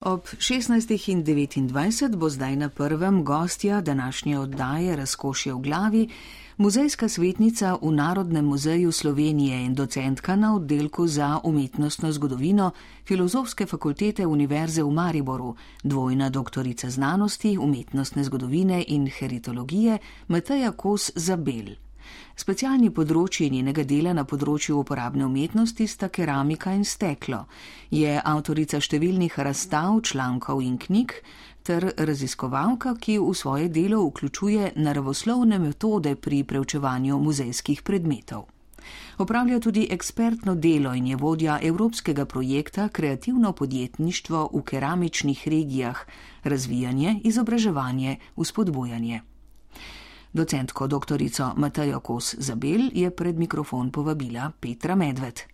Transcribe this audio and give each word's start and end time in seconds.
Ob 0.00 0.24
16.29 0.24 2.16
bo 2.16 2.28
zdaj 2.28 2.56
na 2.56 2.68
prvem 2.68 3.24
gostja 3.24 3.80
današnje 3.80 4.38
oddaje 4.38 4.96
Razkošje 4.96 5.54
v 5.54 5.58
glavi, 5.58 6.08
muzejska 6.56 7.08
svetnica 7.08 7.76
v 7.82 7.92
Narodnem 7.92 8.44
muzeju 8.44 8.92
Slovenije 8.92 9.64
in 9.64 9.74
docentka 9.74 10.36
na 10.36 10.54
oddelku 10.54 11.06
za 11.06 11.40
umetnostno 11.44 12.12
zgodovino 12.12 12.70
Filozofske 13.06 13.66
fakultete 13.66 14.26
Univerze 14.26 14.82
v 14.82 14.90
Mariboru, 14.90 15.56
dvojna 15.82 16.30
doktorica 16.30 16.90
znanosti, 16.90 17.58
umetnostne 17.58 18.24
zgodovine 18.24 18.84
in 18.88 19.10
heritologije 19.18 19.98
Mateja 20.28 20.72
Kos 20.72 21.10
Zabel. 21.14 21.89
Specialni 22.36 22.90
področji 22.90 23.50
njenega 23.50 23.84
dela 23.84 24.12
na 24.16 24.24
področju 24.24 24.78
uporabne 24.80 25.26
umetnosti 25.26 25.86
sta 25.86 26.08
keramika 26.08 26.72
in 26.72 26.84
steklo. 26.84 27.44
Je 27.90 28.14
avtorica 28.16 28.80
številnih 28.80 29.38
razstav, 29.38 30.00
člankov 30.02 30.62
in 30.62 30.78
knjig 30.78 31.12
ter 31.62 31.92
raziskovalka, 31.96 32.94
ki 32.96 33.18
v 33.18 33.34
svoje 33.34 33.68
delo 33.68 34.00
vključuje 34.06 34.72
naravoslovne 34.76 35.58
metode 35.58 36.16
pri 36.16 36.44
preučevanju 36.44 37.18
muzejskih 37.18 37.82
predmetov. 37.82 38.48
Opravlja 39.18 39.60
tudi 39.60 39.86
ekspertno 39.90 40.54
delo 40.54 40.94
in 40.94 41.06
je 41.06 41.16
vodja 41.16 41.58
evropskega 41.62 42.24
projekta 42.24 42.88
Kreativno 42.88 43.52
podjetništvo 43.52 44.48
v 44.52 44.62
keramičnih 44.62 45.48
regijah, 45.48 46.06
razvijanje, 46.44 47.20
izobraževanje, 47.24 48.16
uspodbujanje. 48.36 49.20
Docentko 50.32 50.86
dr. 50.86 51.18
Matejo 51.56 52.00
Kos 52.00 52.34
Zabel 52.38 52.90
je 52.94 53.10
pred 53.10 53.38
mikrofon 53.38 53.90
povabila 53.90 54.52
Petra 54.60 54.94
Medved. 54.94 55.49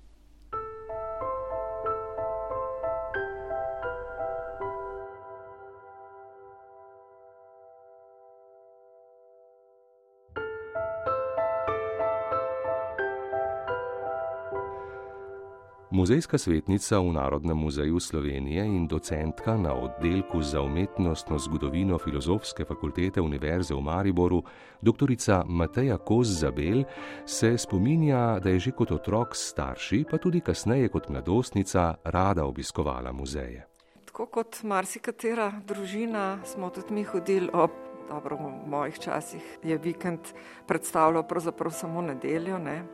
Muzejska 15.96 16.36
svetnica 16.36 17.00
v 17.00 17.16
Narodnem 17.16 17.56
muzeju 17.56 17.96
Slovenije 18.00 18.64
in 18.64 18.84
docentka 18.84 19.56
na 19.56 19.72
oddelku 19.72 20.42
za 20.42 20.60
umetnostno 20.60 21.38
zgodovino 21.38 21.98
Filozofske 21.98 22.64
fakultete 22.64 23.20
Univerze 23.20 23.74
v 23.74 23.80
Mariboru, 23.80 24.42
dr. 24.82 25.08
Mateja 25.48 25.96
Koz 25.96 26.28
Zabel, 26.28 26.84
se 27.24 27.58
spominja, 27.58 28.38
da 28.44 28.50
je 28.50 28.58
že 28.58 28.70
kot 28.76 28.92
otrok 28.92 29.32
starši, 29.32 30.04
pa 30.10 30.18
tudi 30.18 30.40
kasneje 30.40 30.88
kot 30.88 31.08
mladostnica, 31.08 31.94
rada 32.04 32.44
obiskovala 32.44 33.12
muzeje. 33.12 33.64
Tako 34.04 34.26
kot 34.26 34.60
marsikatera 34.62 35.52
družina, 35.64 36.44
smo 36.44 36.70
tudi 36.70 36.92
mi 36.92 37.04
hodili 37.04 37.48
ob. 37.52 37.70
Dobro, 38.08 38.36
v 38.36 38.68
mojih 38.68 38.98
časih 38.98 39.58
je 39.64 39.78
vikend 39.78 40.20
predstavljal 40.68 41.24
pravzaprav 41.26 41.72
samo 41.72 42.02
nedeljo. 42.02 42.58
Ne? 42.58 42.84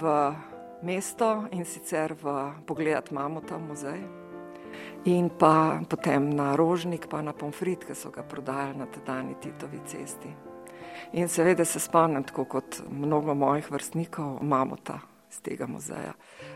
V 0.00 0.04
mesto 0.82 1.46
in 1.52 1.64
sicer 1.64 2.14
v 2.14 2.52
pogled 2.66 3.12
Mamuta 3.12 3.58
muzej. 3.58 4.00
In 5.04 5.30
pa 5.30 5.80
potem 5.88 6.30
na 6.30 6.56
Rožnik, 6.56 7.08
pa 7.08 7.22
na 7.22 7.32
Pomfrit, 7.32 7.84
ki 7.84 7.94
so 7.94 8.10
ga 8.12 8.22
prodajali 8.22 8.78
na 8.78 8.86
tedajni 8.86 9.34
Titovi 9.40 9.80
cesti. 9.84 10.28
In 11.16 11.28
seveda 11.28 11.64
se 11.64 11.80
spomnim, 11.80 12.24
tako 12.24 12.44
kot 12.44 12.82
mnogo 12.90 13.34
mojih 13.34 13.70
vrstnikov, 13.70 14.42
Mamuta 14.42 15.00
z 15.30 15.40
tega 15.40 15.66
muzeja. 15.66 16.12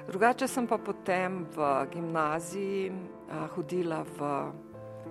Drugače 0.07 0.49
sem 0.49 0.67
pa 0.67 0.79
potem 0.79 1.47
v 1.55 1.87
gimnaziji 1.93 2.93
hodila 3.57 4.05
v 4.05 4.31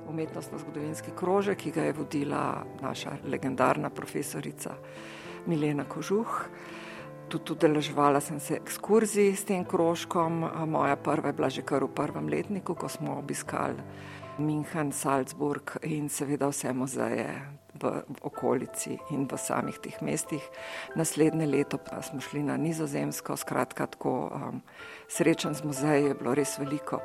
umetnostno-zgodovinski 0.10 1.16
krožek, 1.16 1.58
ki 1.58 1.72
ga 1.72 1.88
je 1.88 1.94
vodila 1.94 2.64
naša 2.82 3.18
legendarna 3.24 3.90
profesorica 3.90 4.76
Milena 5.48 5.86
Kožuh 5.86 6.50
tudi 7.34 7.54
udeleževala 7.58 8.22
sem 8.22 8.40
se 8.40 8.54
ekskurzij 8.62 9.34
s 9.36 9.48
tem 9.50 9.66
krožkom. 9.66 10.46
Moja 10.70 10.96
prva 10.96 11.34
je 11.34 11.34
bila 11.34 11.50
že 11.50 11.62
kar 11.66 11.84
v 11.84 11.90
prvem 11.90 12.30
letniku, 12.30 12.76
ko 12.76 12.90
smo 12.90 13.18
obiskali 13.18 13.82
München, 14.38 14.92
Salzburg 14.92 15.78
in 15.82 16.10
seveda 16.10 16.48
vse 16.50 16.74
muzeje 16.74 17.30
v 17.74 18.02
okolici 18.22 18.98
in 19.10 19.26
v 19.26 19.38
samih 19.38 19.78
teh 19.82 19.98
mestih. 20.02 20.42
Naslednje 20.96 21.46
leto 21.46 21.78
pa 21.78 22.02
smo 22.02 22.22
šli 22.22 22.44
na 22.44 22.58
Nizozemsko, 22.58 23.38
skratka, 23.38 23.88
tako 23.88 24.30
um, 24.30 24.62
srečen 25.10 25.54
z 25.54 25.64
muzeji 25.64 26.06
je 26.06 26.14
bilo 26.14 26.34
res 26.34 26.58
veliko. 26.60 27.02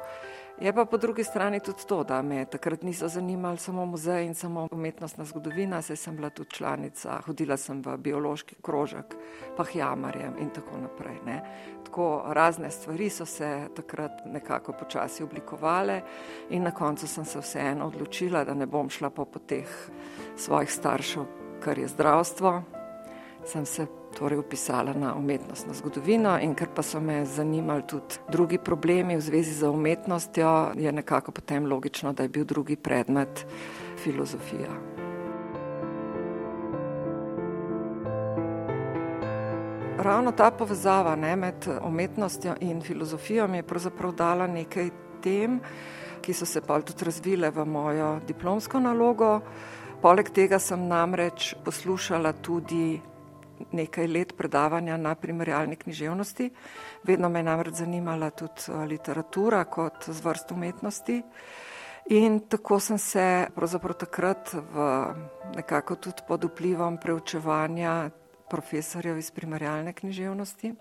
Je 0.60 0.72
pa 0.72 0.84
po 0.84 0.96
drugi 0.96 1.24
strani 1.24 1.60
tudi 1.60 1.86
to, 1.86 2.04
da 2.04 2.22
me 2.22 2.44
takrat 2.44 2.82
niso 2.82 3.08
zanimali 3.08 3.58
samo 3.58 3.86
muzej 3.86 4.26
in 4.26 4.34
samo 4.34 4.68
umetnostna 4.70 5.24
zgodovina, 5.24 5.82
saj 5.82 5.96
sem 5.96 6.16
bila 6.16 6.30
tudi 6.30 6.50
članica, 6.50 7.20
hodila 7.26 7.56
sem 7.56 7.82
v 7.82 7.96
biološki 7.96 8.56
krožek, 8.62 9.14
pa 9.56 9.64
jamarjem 9.74 10.34
in 10.40 10.50
tako 10.50 10.80
naprej. 10.82 11.20
Ne. 11.26 11.42
Tako 11.84 12.24
razne 12.28 12.70
stvari 12.70 13.10
so 13.10 13.26
se 13.26 13.68
takrat 13.76 14.26
nekako 14.26 14.72
počasi 14.72 15.22
oblikovale 15.22 16.00
in 16.50 16.62
na 16.62 16.70
koncu 16.70 17.06
sem 17.06 17.24
se 17.24 17.38
vseeno 17.38 17.86
odločila, 17.86 18.44
da 18.44 18.54
ne 18.54 18.66
bom 18.66 18.90
šla 18.90 19.10
po 19.10 19.24
poteh 19.24 19.90
svojih 20.36 20.72
staršev, 20.72 21.24
kar 21.60 21.78
je 21.78 21.88
zdravstvo. 21.88 22.62
Sem 23.44 23.66
se 23.66 23.86
torej 24.18 24.38
upisala 24.38 24.92
na 24.92 25.14
umetnostno 25.14 25.74
zgodovino 25.74 26.38
in 26.42 26.54
ker 26.54 26.68
pa 26.74 26.82
so 26.82 27.00
me 27.00 27.24
zanimali 27.26 27.82
tudi 27.86 28.18
drugi 28.28 28.58
problemi 28.58 29.16
v 29.16 29.20
zvezi 29.20 29.54
z 29.54 29.68
umetnostjo, 29.68 30.72
je 30.74 30.92
nekako 30.92 31.32
potem 31.32 31.66
logično, 31.66 32.12
da 32.12 32.22
je 32.22 32.28
bil 32.28 32.44
drugi 32.44 32.76
predmet 32.76 33.46
filozofija. 34.02 34.74
Ravno 39.98 40.32
ta 40.32 40.50
povezava 40.50 41.16
ne, 41.16 41.36
med 41.36 41.68
umetnostjo 41.84 42.54
in 42.60 42.82
filozofijo 42.82 43.48
mi 43.48 43.58
je 43.58 43.62
pravzaprav 43.62 44.12
dala 44.14 44.46
nekaj 44.46 44.90
tem, 45.22 45.60
ki 46.20 46.34
so 46.34 46.46
se 46.46 46.60
pa 46.60 46.80
tudi 46.80 47.04
razvile 47.04 47.50
v 47.50 47.64
mojo 47.64 48.18
diplomsko 48.26 48.80
nalogo. 48.80 49.40
Poleg 50.02 50.30
tega 50.30 50.58
sem 50.58 50.86
namreč 50.88 51.54
poslušala 51.64 52.32
tudi 52.32 53.00
nekaj 53.72 54.06
let 54.06 54.36
predavanja 54.36 54.96
na 54.96 55.14
primerjalni 55.14 55.76
književnosti. 55.76 56.50
Vedno 57.04 57.28
me 57.28 57.38
je 57.38 57.42
namreč 57.42 57.74
zanimala 57.74 58.30
tudi 58.30 58.68
eh, 58.68 58.84
literatura 58.86 59.64
kot 59.64 60.08
zvrst 60.08 60.52
umetnosti. 60.52 61.22
In 62.10 62.40
tako 62.48 62.80
sem 62.80 62.98
se 62.98 63.46
pravzaprav 63.54 63.94
takrat 63.94 64.54
v 64.54 64.88
nekako 65.56 65.96
tudi 65.96 66.22
pod 66.28 66.44
vplivom 66.44 66.96
preučevanja 66.96 68.10
profesorjev 68.50 69.18
iz 69.18 69.30
primerjalne 69.30 69.92
književnosti 69.92 70.74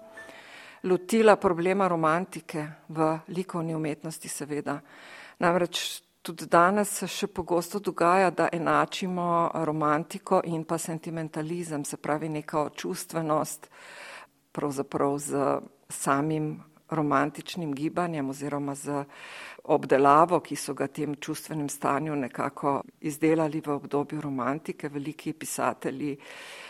lotila 0.83 1.35
problema 1.35 1.87
romantike 1.87 2.67
v 2.89 3.19
likovni 3.27 3.75
umetnosti 3.75 4.29
seveda. 4.29 4.79
Namreč 5.39 6.01
tudi 6.27 6.45
danes 6.51 6.91
se 6.99 7.07
še 7.07 7.27
pogosto 7.31 7.79
dogaja, 7.79 8.29
da 8.29 8.49
enačimo 8.51 9.51
romantiko 9.53 10.41
in 10.43 10.65
pa 10.67 10.77
sentimentalizem, 10.77 11.85
se 11.85 11.97
pravi 11.97 12.29
neka 12.29 12.69
čustvenost 12.75 13.69
pravzaprav 14.51 15.17
z 15.19 15.45
samim 15.89 16.57
romantičnim 16.89 17.73
gibanjem 17.75 18.29
oziroma 18.29 18.75
z 18.75 19.03
obdelavo, 19.67 20.39
ki 20.39 20.55
so 20.55 20.73
ga 20.73 20.87
tem 20.87 21.15
čustvenem 21.19 21.69
stanju 21.69 22.15
nekako 22.15 22.81
izdelali 23.01 23.61
v 23.65 23.73
obdobju 23.75 24.21
romantike, 24.21 24.89
veliki 24.89 25.33
pisatelji, 25.33 26.15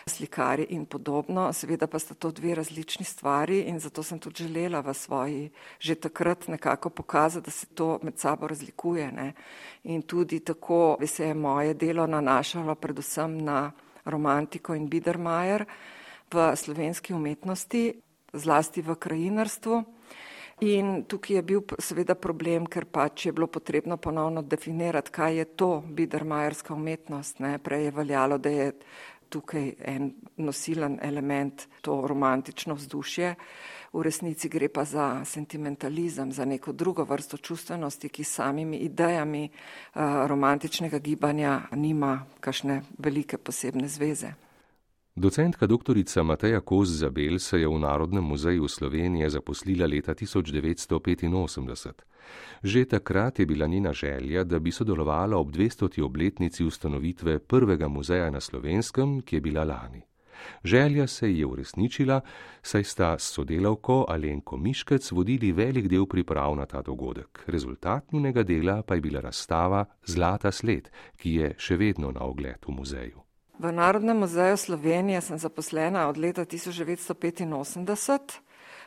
slikari 0.06 0.66
in 0.70 0.86
podobno. 0.86 1.52
Seveda 1.54 1.88
pa 1.88 2.00
sta 2.00 2.14
to 2.14 2.32
dve 2.32 2.56
različni 2.56 3.06
stvari 3.06 3.60
in 3.70 3.80
zato 3.80 4.04
sem 4.04 4.20
tudi 4.20 4.44
želela 4.44 4.82
v 4.82 4.94
svoji 4.94 5.50
že 5.80 5.96
takrat 5.96 6.48
nekako 6.48 6.90
pokazati, 6.90 7.46
da 7.46 7.52
se 7.52 7.66
to 7.66 8.00
med 8.02 8.18
sabo 8.20 8.48
razlikuje. 8.48 9.12
Ne. 9.12 9.34
In 9.84 10.02
tudi 10.02 10.40
tako 10.40 10.98
bi 11.00 11.08
se 11.08 11.28
je 11.28 11.34
moje 11.34 11.74
delo 11.74 12.08
nanašalo 12.08 12.76
predvsem 12.76 13.38
na 13.38 13.72
romantiko 14.06 14.76
in 14.76 14.90
Biedermajer 14.90 15.66
v 16.32 16.56
slovenski 16.56 17.14
umetnosti, 17.14 17.94
zlasti 18.34 18.82
v 18.82 18.96
krajinarstvu. 18.96 19.97
In 20.60 21.04
tukaj 21.06 21.36
je 21.36 21.42
bil 21.46 21.62
seveda 21.78 22.16
problem, 22.18 22.66
ker 22.66 22.88
pač 22.90 23.28
je 23.28 23.32
bilo 23.32 23.46
potrebno 23.48 23.98
ponovno 23.98 24.42
definirati, 24.42 25.12
kaj 25.12 25.36
je 25.38 25.46
to 25.46 25.84
bidermajerska 25.86 26.74
umetnost. 26.74 27.40
Ne. 27.40 27.60
Prej 27.62 27.84
je 27.84 27.92
veljalo, 27.92 28.38
da 28.38 28.50
je 28.50 28.72
tukaj 29.30 29.76
en 29.86 30.14
nosilen 30.38 30.98
element, 31.02 31.68
to 31.82 32.08
romantično 32.08 32.74
vzdušje. 32.74 33.36
V 33.94 34.02
resnici 34.02 34.50
gre 34.50 34.70
pa 34.70 34.84
za 34.86 35.26
sentimentalizem, 35.26 36.32
za 36.32 36.46
neko 36.46 36.72
drugo 36.72 37.04
vrsto 37.04 37.38
čustvenosti, 37.38 38.10
ki 38.10 38.24
s 38.24 38.34
samimi 38.34 38.78
idejami 38.78 39.50
uh, 39.50 40.02
romantičnega 40.26 41.00
gibanja 41.00 41.62
nima 41.72 42.26
kakšne 42.40 42.82
velike 42.98 43.38
posebne 43.38 43.88
zveze. 43.88 44.34
Docentka 45.18 45.66
dr. 45.66 45.98
Mateja 46.24 46.62
Koz 46.62 46.90
Zabel 47.00 47.40
se 47.40 47.60
je 47.60 47.68
v 47.68 47.80
Narodnem 47.80 48.24
muzeju 48.24 48.68
Slovenije 48.68 49.30
zaposlila 49.30 49.88
leta 49.88 50.14
1985. 50.14 51.92
Že 52.64 52.86
takrat 52.86 53.40
je 53.40 53.46
bila 53.46 53.68
njena 53.68 53.94
želja, 53.94 54.44
da 54.44 54.60
bi 54.60 54.72
sodelovala 54.72 55.38
ob 55.38 55.52
200. 55.52 56.02
obletnici 56.02 56.64
ustanovitve 56.64 57.40
prvega 57.40 57.88
muzeja 57.88 58.30
na 58.30 58.40
slovenskem, 58.40 59.22
ki 59.22 59.36
je 59.36 59.42
bila 59.42 59.64
lani. 59.64 60.02
Želja 60.64 61.08
se 61.08 61.34
je 61.34 61.46
uresničila, 61.46 62.22
saj 62.62 62.84
sta 62.84 63.20
s 63.20 63.34
sodelavko 63.34 64.06
Alenko 64.10 64.58
Miškec 64.58 65.12
vodili 65.12 65.52
velik 65.52 65.88
del 65.88 66.06
priprav 66.06 66.56
na 66.56 66.66
ta 66.66 66.82
dogodek. 66.82 67.44
Rezultat 67.48 68.12
njunega 68.12 68.44
dela 68.44 68.82
pa 68.82 68.96
je 68.96 69.02
bila 69.02 69.22
razstava 69.22 69.86
Zlata 70.06 70.52
sled, 70.52 70.90
ki 71.18 71.34
je 71.34 71.56
še 71.58 71.78
vedno 71.78 72.12
na 72.12 72.22
ogled 72.22 72.66
v 72.68 72.72
muzeju. 72.72 73.27
V 73.58 73.72
Narodnem 73.72 74.18
muzeju 74.18 74.58
Slovenije 74.58 75.22
sem 75.22 75.38
zaposlena 75.38 76.10
od 76.10 76.18
leta 76.18 76.46
1985. 76.46 78.38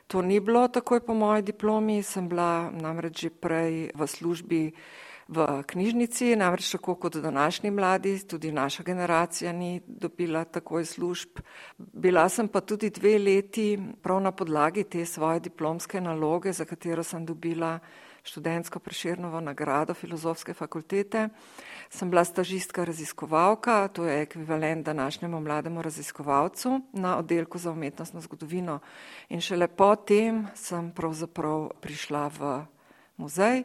To 0.06 0.22
ni 0.22 0.40
bilo 0.40 0.68
takoj 0.68 1.00
po 1.02 1.14
moji 1.14 1.42
diplomi, 1.42 2.02
sem 2.02 2.28
bila 2.28 2.70
namreč 2.70 3.26
že 3.26 3.30
prej 3.30 3.90
v 3.90 4.00
službi 4.06 4.70
v 5.30 5.62
knjižnici, 5.62 6.34
namreč 6.36 6.72
tako 6.74 6.94
kot 6.94 7.16
današnji 7.16 7.70
mladi, 7.70 8.18
tudi 8.26 8.52
naša 8.52 8.82
generacija 8.82 9.52
ni 9.52 9.80
dobila 9.86 10.44
takoj 10.44 10.84
služb. 10.84 11.38
Bila 11.78 12.28
sem 12.28 12.48
pa 12.48 12.60
tudi 12.60 12.90
dve 12.90 13.18
leti 13.18 13.78
prav 14.02 14.20
na 14.20 14.32
podlagi 14.32 14.84
te 14.84 15.06
svoje 15.06 15.40
diplomske 15.40 16.00
naloge, 16.00 16.52
za 16.52 16.64
katero 16.64 17.02
sem 17.02 17.26
dobila 17.26 17.78
študentsko 18.22 18.78
preširnovo 18.78 19.40
nagrado 19.40 19.94
filozofske 19.94 20.54
fakultete. 20.54 21.28
Sem 21.90 22.10
bila 22.10 22.24
stažistka 22.24 22.84
raziskovalka, 22.84 23.88
to 23.88 24.04
je 24.04 24.22
ekvivalent 24.22 24.86
današnjemu 24.86 25.40
mlademu 25.40 25.82
raziskovalcu 25.82 26.80
na 26.92 27.18
oddelku 27.18 27.58
za 27.58 27.70
umetnostno 27.70 28.20
zgodovino. 28.20 28.78
In 29.28 29.40
šele 29.40 29.68
potem 29.68 30.46
sem 30.54 30.92
pravzaprav 30.92 31.70
prišla 31.80 32.28
v 32.28 32.62
muzej. 33.16 33.64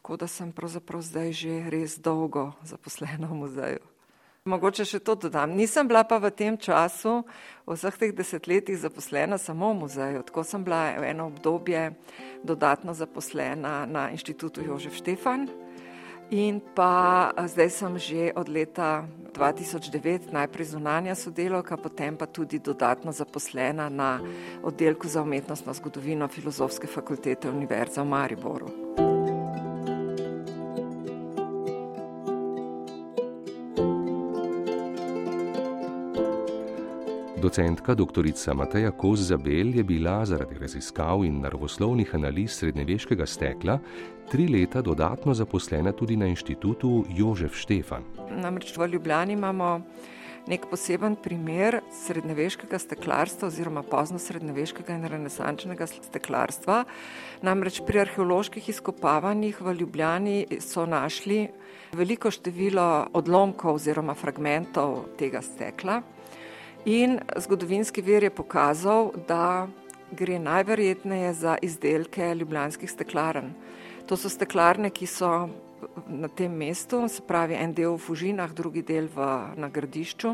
Tako 0.00 0.16
da 0.16 0.26
sem 0.26 0.48
pravzaprav 0.52 1.02
zdaj 1.04 1.32
že 1.32 1.68
res 1.68 1.98
dolgo 2.00 2.56
zaposlena 2.64 3.28
v 3.28 3.36
muzeju. 3.36 3.84
Mogoče 4.48 4.86
še 4.88 4.98
to 5.04 5.12
dodam. 5.20 5.52
Nisem 5.52 5.84
bila 5.84 6.00
pa 6.08 6.16
v 6.16 6.32
tem 6.32 6.56
času, 6.56 7.20
v 7.68 7.76
vseh 7.76 7.92
teh 8.00 8.14
desetletjih, 8.16 8.80
zaposlena 8.80 9.36
samo 9.36 9.68
v 9.74 9.84
muzeju. 9.84 10.24
Tako 10.24 10.40
sem 10.40 10.64
bila 10.64 10.96
eno 11.04 11.28
obdobje 11.28 11.92
dodatno 12.40 12.96
zaposlena 12.96 13.84
na 13.84 14.08
inštitutu 14.08 14.64
Jožef 14.64 14.96
Štefan. 14.96 15.44
In 16.32 16.64
pa 16.64 17.28
zdaj 17.36 17.68
sem 17.68 17.92
že 18.00 18.32
od 18.32 18.48
leta 18.48 19.04
2009 19.36 20.32
najprej 20.32 20.72
zunanja 20.72 21.12
sodelovka, 21.12 21.76
potem 21.76 22.16
pa 22.16 22.24
tudi 22.24 22.56
dodatno 22.56 23.12
zaposlena 23.12 23.92
na 23.92 24.24
oddelku 24.64 25.04
za 25.04 25.20
umetnostno 25.20 25.76
zgodovino 25.76 26.24
Filozofske 26.32 26.88
fakultete 26.88 27.52
Univerze 27.52 28.00
v 28.00 28.08
Mariboru. 28.08 28.72
Docentka 37.40 37.94
dr. 37.94 38.24
Mateja 38.54 38.90
Koz-Zabel 38.90 39.76
je 39.76 39.84
bila 39.84 40.24
zaradi 40.26 40.58
raziskav 40.60 41.24
in 41.24 41.40
naravoslovnih 41.40 42.14
analiz 42.14 42.52
srednjeveškega 42.58 43.26
stekla 43.26 43.78
tri 44.30 44.48
leta 44.48 44.82
dodatno 44.82 45.34
zaposlena 45.34 45.92
tudi 45.92 46.16
na 46.16 46.26
inštitutu 46.26 47.04
Jožef 47.08 47.56
Štefan. 47.56 48.04
Namreč 48.36 48.76
v 48.76 48.86
Ljubljani 48.92 49.32
imamo 49.32 49.80
nek 50.46 50.66
poseben 50.70 51.16
primer 51.16 51.80
srednjeveškega 52.04 52.78
steklarstva 52.78 53.48
oziroma 53.48 53.82
pozno 53.82 54.18
srednjeveškega 54.18 54.94
in 54.94 55.08
renesančnega 55.08 55.86
steklarstva. 55.86 56.84
Namreč 57.42 57.80
pri 57.86 58.04
arheoloških 58.04 58.68
izkopavanjih 58.68 59.60
v 59.60 59.74
Ljubljani 59.80 60.60
so 60.60 60.84
našli 60.86 61.46
veliko 61.96 62.30
število 62.30 63.08
odlomkov 63.16 63.80
oziroma 63.80 64.14
fragmentov 64.14 65.06
tega 65.16 65.40
stekla. 65.40 66.02
In 66.84 67.18
zgodovinski 67.36 68.00
vir 68.02 68.24
je 68.24 68.30
pokazal, 68.30 69.10
da 69.28 69.68
gre 70.16 70.38
najverjetneje 70.38 71.32
za 71.34 71.56
izdelke 71.62 72.34
ljubljanskih 72.34 72.90
steklarn. 72.90 73.52
To 74.06 74.16
so 74.16 74.28
steklarne, 74.28 74.90
ki 74.90 75.06
so 75.06 75.48
na 76.08 76.28
tem 76.28 76.52
mestu, 76.52 77.08
se 77.08 77.22
pravi 77.22 77.54
en 77.54 77.74
del 77.74 77.94
v 77.94 78.00
Fužinah, 78.00 78.54
drugi 78.56 78.82
del 78.82 79.10
v 79.12 79.28
nagradišču, 79.60 80.32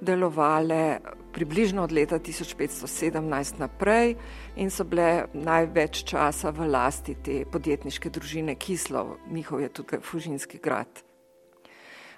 delovale 0.00 1.00
približno 1.34 1.82
od 1.82 1.92
leta 1.92 2.18
1517 2.18 3.58
naprej 3.58 4.14
in 4.56 4.70
so 4.70 4.84
bile 4.84 5.26
največ 5.34 6.04
časa 6.06 6.54
v 6.54 6.70
lasti 6.70 7.14
te 7.14 7.42
podjetniške 7.50 8.10
družine 8.10 8.54
Kislov, 8.54 9.16
njihov 9.30 9.60
je 9.60 9.68
tudi 9.68 10.00
Fužinski 10.02 10.62
grad. 10.62 11.07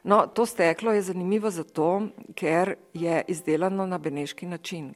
No, 0.05 0.27
to 0.27 0.47
steklo 0.47 0.93
je 0.93 1.03
zanimivo 1.03 1.51
zato, 1.51 2.09
ker 2.35 2.75
je 2.95 3.23
izdelano 3.29 3.87
na 3.87 3.99
beneški 3.99 4.47
način. 4.47 4.95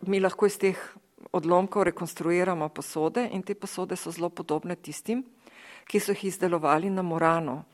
Mi 0.00 0.20
lahko 0.20 0.46
iz 0.46 0.58
teh 0.58 0.80
odlomkov 1.32 1.82
rekonstruiramo 1.82 2.68
posode 2.68 3.28
in 3.32 3.42
te 3.42 3.54
posode 3.54 3.96
so 3.96 4.10
zelo 4.10 4.28
podobne 4.28 4.76
tistim, 4.76 5.24
ki 5.86 6.00
so 6.00 6.12
jih 6.12 6.24
izdelovali 6.24 6.90
na 6.90 7.02
Morano. 7.02 7.64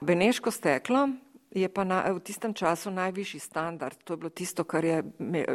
Beneško 0.00 0.50
steklo 0.50 1.08
je 1.50 1.68
pa 1.68 1.84
na, 1.84 2.02
v 2.12 2.20
tistem 2.20 2.54
času 2.54 2.90
najvišji 2.90 3.40
standard, 3.40 3.96
to 4.04 4.12
je 4.12 4.16
bilo 4.16 4.30
tisto, 4.30 4.64
kar 4.64 4.84
je 4.84 5.02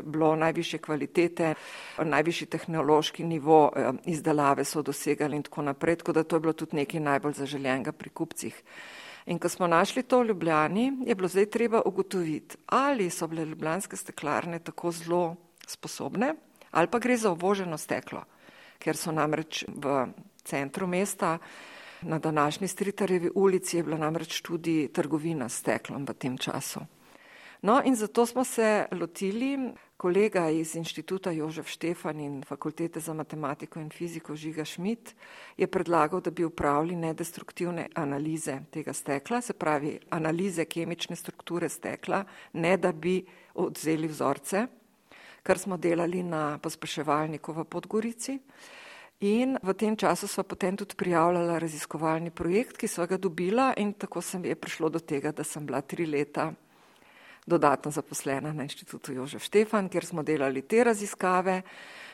bilo 0.03 0.35
najvišje 0.35 0.79
kvalitete, 0.79 1.53
najvišji 2.03 2.47
tehnološki 2.47 3.23
nivo 3.23 3.69
eh, 3.75 3.91
izdelave 4.05 4.65
so 4.65 4.81
dosegali 4.81 5.37
in 5.37 5.43
tako 5.43 5.61
naprej, 5.61 6.01
tako 6.01 6.13
da 6.13 6.23
to 6.23 6.35
je 6.35 6.39
bilo 6.39 6.53
tudi 6.53 6.75
nekaj 6.75 6.99
najbolj 6.99 7.33
zaželjenega 7.33 7.91
pri 7.91 8.09
kupcih. 8.09 8.63
In 9.25 9.39
ko 9.39 9.49
smo 9.49 9.67
našli 9.67 10.03
to 10.03 10.19
v 10.21 10.27
Ljubljani, 10.27 11.03
je 11.05 11.15
bilo 11.15 11.27
zdaj 11.27 11.45
treba 11.45 11.81
ugotoviti, 11.85 12.57
ali 12.65 13.09
so 13.09 13.27
bile 13.27 13.45
ljubljanske 13.45 13.95
steklarne 13.95 14.59
tako 14.59 14.91
zelo 14.91 15.35
sposobne, 15.67 16.33
ali 16.71 16.87
pa 16.87 16.99
gre 16.99 17.17
za 17.17 17.31
uvoženo 17.31 17.77
steklo, 17.77 18.23
ker 18.79 18.97
so 18.97 19.11
namreč 19.11 19.65
v 19.67 20.07
centru 20.43 20.87
mesta, 20.87 21.37
na 22.01 22.19
današnji 22.19 22.67
Stritarjevi 22.67 23.29
ulici, 23.35 23.77
je 23.77 23.83
bila 23.83 23.97
namreč 23.97 24.41
tudi 24.41 24.89
trgovina 24.93 25.49
s 25.49 25.59
steklom 25.59 26.05
v 26.05 26.13
tem 26.13 26.37
času. 26.37 26.79
No, 27.61 27.81
in 27.85 27.95
zato 27.95 28.25
smo 28.25 28.43
se 28.43 28.85
lotili 28.91 29.71
kolega 30.01 30.49
iz 30.49 30.73
inštituta 30.75 31.31
Jožef 31.31 31.67
Štefan 31.69 32.19
in 32.19 32.39
fakultete 32.41 32.99
za 32.99 33.13
matematiko 33.13 33.79
in 33.79 33.89
fiziko 33.93 34.35
Žiga 34.35 34.65
Šmit 34.65 35.13
je 35.57 35.67
predlagal, 35.67 36.21
da 36.21 36.31
bi 36.31 36.45
upravili 36.45 36.95
nedestruktivne 36.95 37.85
analize 37.93 38.55
tega 38.71 38.93
stekla, 38.93 39.41
se 39.41 39.53
pravi 39.53 39.99
analize 40.09 40.65
kemične 40.65 41.15
strukture 41.15 41.69
stekla, 41.69 42.23
ne 42.53 42.77
da 42.77 42.91
bi 42.91 43.19
odzeli 43.53 44.07
vzorce, 44.07 44.65
kar 45.43 45.59
smo 45.59 45.77
delali 45.77 46.23
na 46.23 46.57
pospeševalniku 46.57 47.53
v 47.53 47.65
Podgorici. 47.65 48.39
In 49.21 49.57
v 49.61 49.73
tem 49.77 49.93
času 49.95 50.27
smo 50.27 50.43
potem 50.43 50.77
tudi 50.77 50.97
prijavljala 50.97 51.59
raziskovalni 51.61 52.33
projekt, 52.33 52.77
ki 52.77 52.87
so 52.87 53.05
ga 53.05 53.21
dobila 53.21 53.73
in 53.77 53.93
tako 53.93 54.21
sem 54.21 54.45
je 54.45 54.57
prišlo 54.57 54.89
do 54.89 54.99
tega, 54.99 55.31
da 55.31 55.43
sem 55.43 55.65
bila 55.65 55.81
tri 55.81 56.09
leta 56.09 56.49
dodatno 57.45 57.91
zaposlena 57.91 58.53
na 58.53 58.63
inštitutu 58.63 59.13
Jožef 59.13 59.43
Štefan, 59.43 59.89
kjer 59.89 60.05
smo 60.05 60.23
delali 60.23 60.61
te 60.61 60.83
raziskave. 60.83 61.61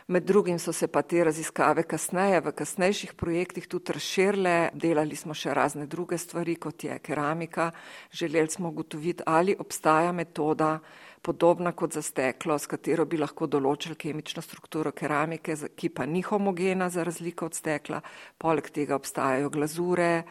Med 0.08 0.24
drugim 0.24 0.60
so 0.60 0.72
se 0.74 0.88
pa 0.88 1.02
te 1.02 1.24
raziskave 1.24 1.84
kasneje 1.84 2.40
v 2.42 2.52
kasnejših 2.56 3.14
projektih 3.14 3.68
tudi 3.68 3.92
razširile, 3.92 4.70
delali 4.74 5.16
smo 5.20 5.36
še 5.36 5.52
razne 5.54 5.84
druge 5.86 6.18
stvari, 6.18 6.56
kot 6.56 6.84
je 6.84 6.96
keramika. 7.04 7.72
Želeli 8.12 8.50
smo 8.50 8.70
ugotoviti, 8.70 9.24
ali 9.26 9.56
obstaja 9.60 10.12
metoda 10.12 10.80
podobna 11.22 11.72
kot 11.72 11.94
za 11.94 12.02
steklo, 12.02 12.56
s 12.60 12.72
katero 12.72 13.06
bi 13.06 13.18
lahko 13.20 13.50
določili 13.52 14.00
kemično 14.00 14.42
strukturo 14.42 14.94
keramike, 14.96 15.58
ki 15.76 15.90
pa 15.90 16.06
ni 16.06 16.22
homogena 16.24 16.88
za 16.90 17.04
razliko 17.04 17.52
od 17.52 17.60
stekla. 17.60 18.00
Poleg 18.38 18.70
tega 18.72 18.96
obstajajo 18.96 19.50
glazure, 19.52 20.24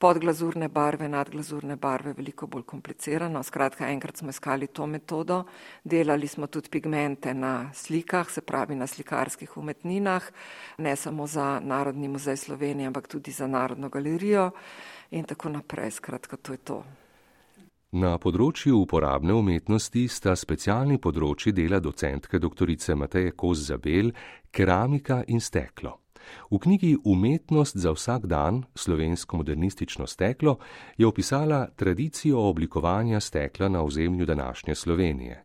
podglazurne 0.00 0.68
barve, 0.68 1.08
nadglazurne 1.08 1.76
barve, 1.76 2.14
veliko 2.16 2.46
bolj 2.48 2.64
komplicirano. 2.72 3.42
Skratka, 3.42 3.88
enkrat 3.92 4.16
smo 4.16 4.32
iskali 4.32 4.66
to 4.66 4.86
metodo, 4.86 5.42
delali 5.84 6.28
smo 6.28 6.46
tudi 6.46 6.72
pigmente 6.72 7.34
na 7.34 7.70
slikah, 7.74 8.30
se 8.30 8.40
pravi 8.40 8.74
na 8.74 8.86
slikarskih 8.86 9.56
umetninah, 9.56 10.30
ne 10.78 10.96
samo 10.96 11.26
za 11.26 11.60
Narodni 11.60 12.08
muzej 12.08 12.36
Slovenije, 12.36 12.86
ampak 12.86 13.08
tudi 13.08 13.30
za 13.30 13.46
Narodno 13.46 13.88
galerijo 13.88 14.50
in 15.10 15.24
tako 15.24 15.48
naprej. 15.48 15.90
Skratka, 15.90 16.36
to 16.36 16.52
je 16.52 16.58
to. 16.64 16.82
Na 17.92 18.16
področju 18.22 18.78
uporabne 18.86 19.34
umetnosti 19.34 20.06
sta 20.08 20.36
specialni 20.38 21.00
področji 21.02 21.52
dela 21.52 21.80
docentke 21.82 22.38
dr. 22.38 22.70
Mateje 22.96 23.32
Koz 23.36 23.66
Zabel, 23.66 24.12
keramika 24.50 25.24
in 25.26 25.40
steklo. 25.40 25.99
V 26.50 26.58
knjigi 26.58 26.96
Umetnost 27.04 27.76
za 27.76 27.92
vsak 27.92 28.26
dan, 28.26 28.62
slovensko 28.74 29.36
modernistično 29.36 30.06
steklo, 30.06 30.58
je 30.98 31.06
opisala 31.06 31.68
tradicijo 31.76 32.40
oblikovanja 32.40 33.20
stekla 33.20 33.68
na 33.68 33.82
ozemlju 33.82 34.26
današnje 34.26 34.74
Slovenije. 34.74 35.44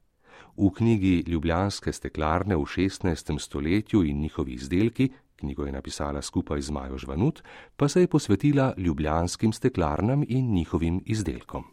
V 0.58 0.70
knjigi 0.78 1.24
Ljubljanske 1.28 1.94
steklarne 1.94 2.56
v 2.56 2.60
16. 2.60 3.40
stoletju 3.40 4.04
in 4.04 4.20
njihovi 4.20 4.54
izdelki 4.54 5.10
knjigo 5.36 5.66
je 5.66 5.72
napisala 5.72 6.22
skupaj 6.22 6.62
z 6.62 6.72
Majo 6.72 6.98
Žvanut, 6.98 7.44
pa 7.76 7.88
se 7.88 8.02
je 8.02 8.08
posvetila 8.08 8.74
ljubljanskim 8.78 9.54
steklarnam 9.54 10.24
in 10.28 10.54
njihovim 10.54 11.02
izdelkom. 11.06 11.64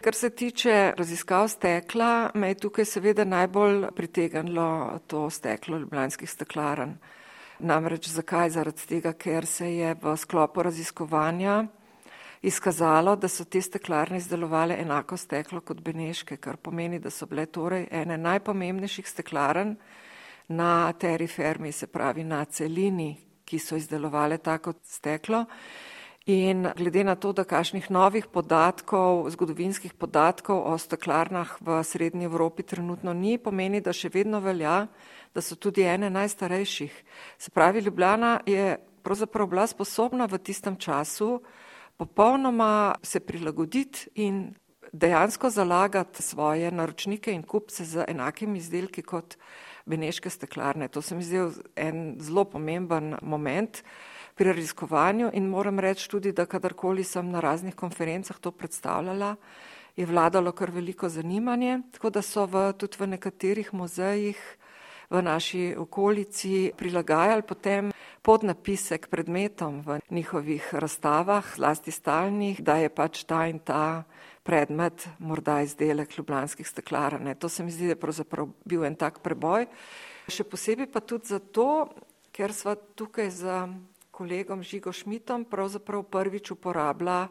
Kar 0.00 0.14
se 0.14 0.30
tiče 0.30 0.92
raziskav 0.98 1.48
stekla, 1.48 2.30
me 2.34 2.48
je 2.48 2.54
tukaj 2.54 2.84
seveda 2.84 3.24
najbolj 3.24 3.86
pritegnilo 3.96 4.98
to 5.06 5.30
steklo 5.30 5.78
ljubljanskih 5.78 6.30
steklarn. 6.30 6.96
Namreč 7.58 8.08
zakaj? 8.08 8.50
Zaradi 8.50 8.86
tega, 8.88 9.12
ker 9.12 9.46
se 9.46 9.68
je 9.74 9.94
v 9.94 10.16
sklopu 10.16 10.62
raziskovanja 10.62 11.64
izkazalo, 12.42 13.16
da 13.16 13.28
so 13.28 13.44
te 13.44 13.62
steklarne 13.62 14.18
izdelovale 14.18 14.76
enako 14.80 15.16
steklo 15.16 15.60
kot 15.60 15.80
Beneške, 15.80 16.36
kar 16.36 16.56
pomeni, 16.56 16.98
da 16.98 17.10
so 17.10 17.26
bile 17.26 17.46
torej 17.46 17.86
ene 17.90 18.18
najpomembnejših 18.18 19.08
steklarn 19.08 19.76
na 20.48 20.92
terifermi, 20.92 21.72
se 21.72 21.86
pravi 21.86 22.24
na 22.24 22.44
celini, 22.44 23.14
ki 23.44 23.58
so 23.58 23.76
izdelovale 23.76 24.38
tako 24.38 24.74
steklo. 24.84 25.44
In 26.26 26.68
glede 26.76 27.02
na 27.04 27.16
to, 27.18 27.32
da 27.32 27.42
kakšnih 27.44 27.90
novih 27.90 28.28
podatkov, 28.30 29.26
zgodovinskih 29.34 29.94
podatkov 29.94 30.62
o 30.70 30.78
steklarnah 30.78 31.56
v 31.60 31.82
Srednji 31.82 32.30
Evropi 32.30 32.62
trenutno 32.62 33.10
ni, 33.12 33.38
pomeni, 33.42 33.80
da 33.82 33.90
še 33.90 34.12
vedno 34.14 34.38
velja, 34.40 34.86
da 35.34 35.42
so 35.42 35.58
tudi 35.58 35.82
ene 35.82 36.10
najstarejših. 36.14 36.94
Se 37.38 37.50
pravi, 37.50 37.82
Ljubljana 37.82 38.40
je 38.46 38.78
pravzaprav 39.02 39.50
bila 39.50 39.66
sposobna 39.66 40.30
v 40.30 40.38
tistem 40.38 40.78
času 40.78 41.42
popolnoma 41.96 42.94
se 43.02 43.20
prilagoditi 43.20 44.08
in 44.14 44.54
dejansko 44.92 45.50
zalagati 45.50 46.22
svoje 46.22 46.70
naročnike 46.70 47.32
in 47.32 47.42
kupce 47.42 47.84
z 47.84 48.04
enakimi 48.08 48.58
izdelki 48.58 49.02
kot 49.02 49.36
beneške 49.86 50.30
steklarne. 50.30 50.88
To 50.88 51.02
se 51.02 51.14
mi 51.14 51.22
zdi 51.22 51.38
en 51.76 52.16
zelo 52.20 52.44
pomemben 52.44 53.16
moment 53.22 53.82
pri 54.34 54.52
raziskovanju 54.52 55.30
in 55.32 55.48
moram 55.48 55.78
reči 55.78 56.08
tudi, 56.10 56.32
da 56.32 56.46
kadarkoli 56.46 57.04
sem 57.04 57.30
na 57.30 57.40
raznih 57.40 57.74
konferencah 57.74 58.38
to 58.40 58.50
predstavljala, 58.50 59.36
je 59.96 60.06
vladalo 60.06 60.52
kar 60.52 60.70
veliko 60.70 61.08
zanimanje, 61.08 61.80
tako 61.92 62.10
da 62.10 62.22
so 62.22 62.46
v, 62.46 62.72
tudi 62.72 62.96
v 63.00 63.06
nekaterih 63.16 63.74
muzejih 63.74 64.40
v 65.12 65.20
naši 65.20 65.74
okolici 65.76 66.72
prilagajali 66.72 67.44
potem 67.44 67.92
podnapise 68.24 68.96
k 68.98 69.12
predmetom 69.12 69.82
v 69.84 70.00
njihovih 70.10 70.72
razstavah, 70.72 71.44
zlasti 71.56 71.92
stalnih, 71.92 72.62
da 72.64 72.80
je 72.80 72.88
pač 72.88 73.24
ta 73.28 73.44
in 73.46 73.60
ta 73.60 74.04
predmet 74.42 75.08
morda 75.18 75.60
izdelek 75.62 76.16
ljubljanskih 76.18 76.68
steklarn. 76.68 77.28
To 77.38 77.48
se 77.48 77.62
mi 77.62 77.70
zdi, 77.70 77.92
da 77.92 77.92
je 77.92 78.00
pravzaprav 78.00 78.48
bil 78.64 78.84
en 78.88 78.96
tak 78.96 79.20
preboj. 79.20 79.68
Še 80.32 80.48
posebej 80.48 80.88
pa 80.88 81.04
tudi 81.04 81.28
zato, 81.28 81.92
ker 82.32 82.54
sva 82.56 82.74
tukaj 82.74 83.28
z 83.30 83.44
kolegom 84.22 84.62
Žigo 84.62 84.92
Šmitom 84.94 85.44
pravzaprav 85.50 86.04
prvič 86.06 86.52
uporabila 86.54 87.26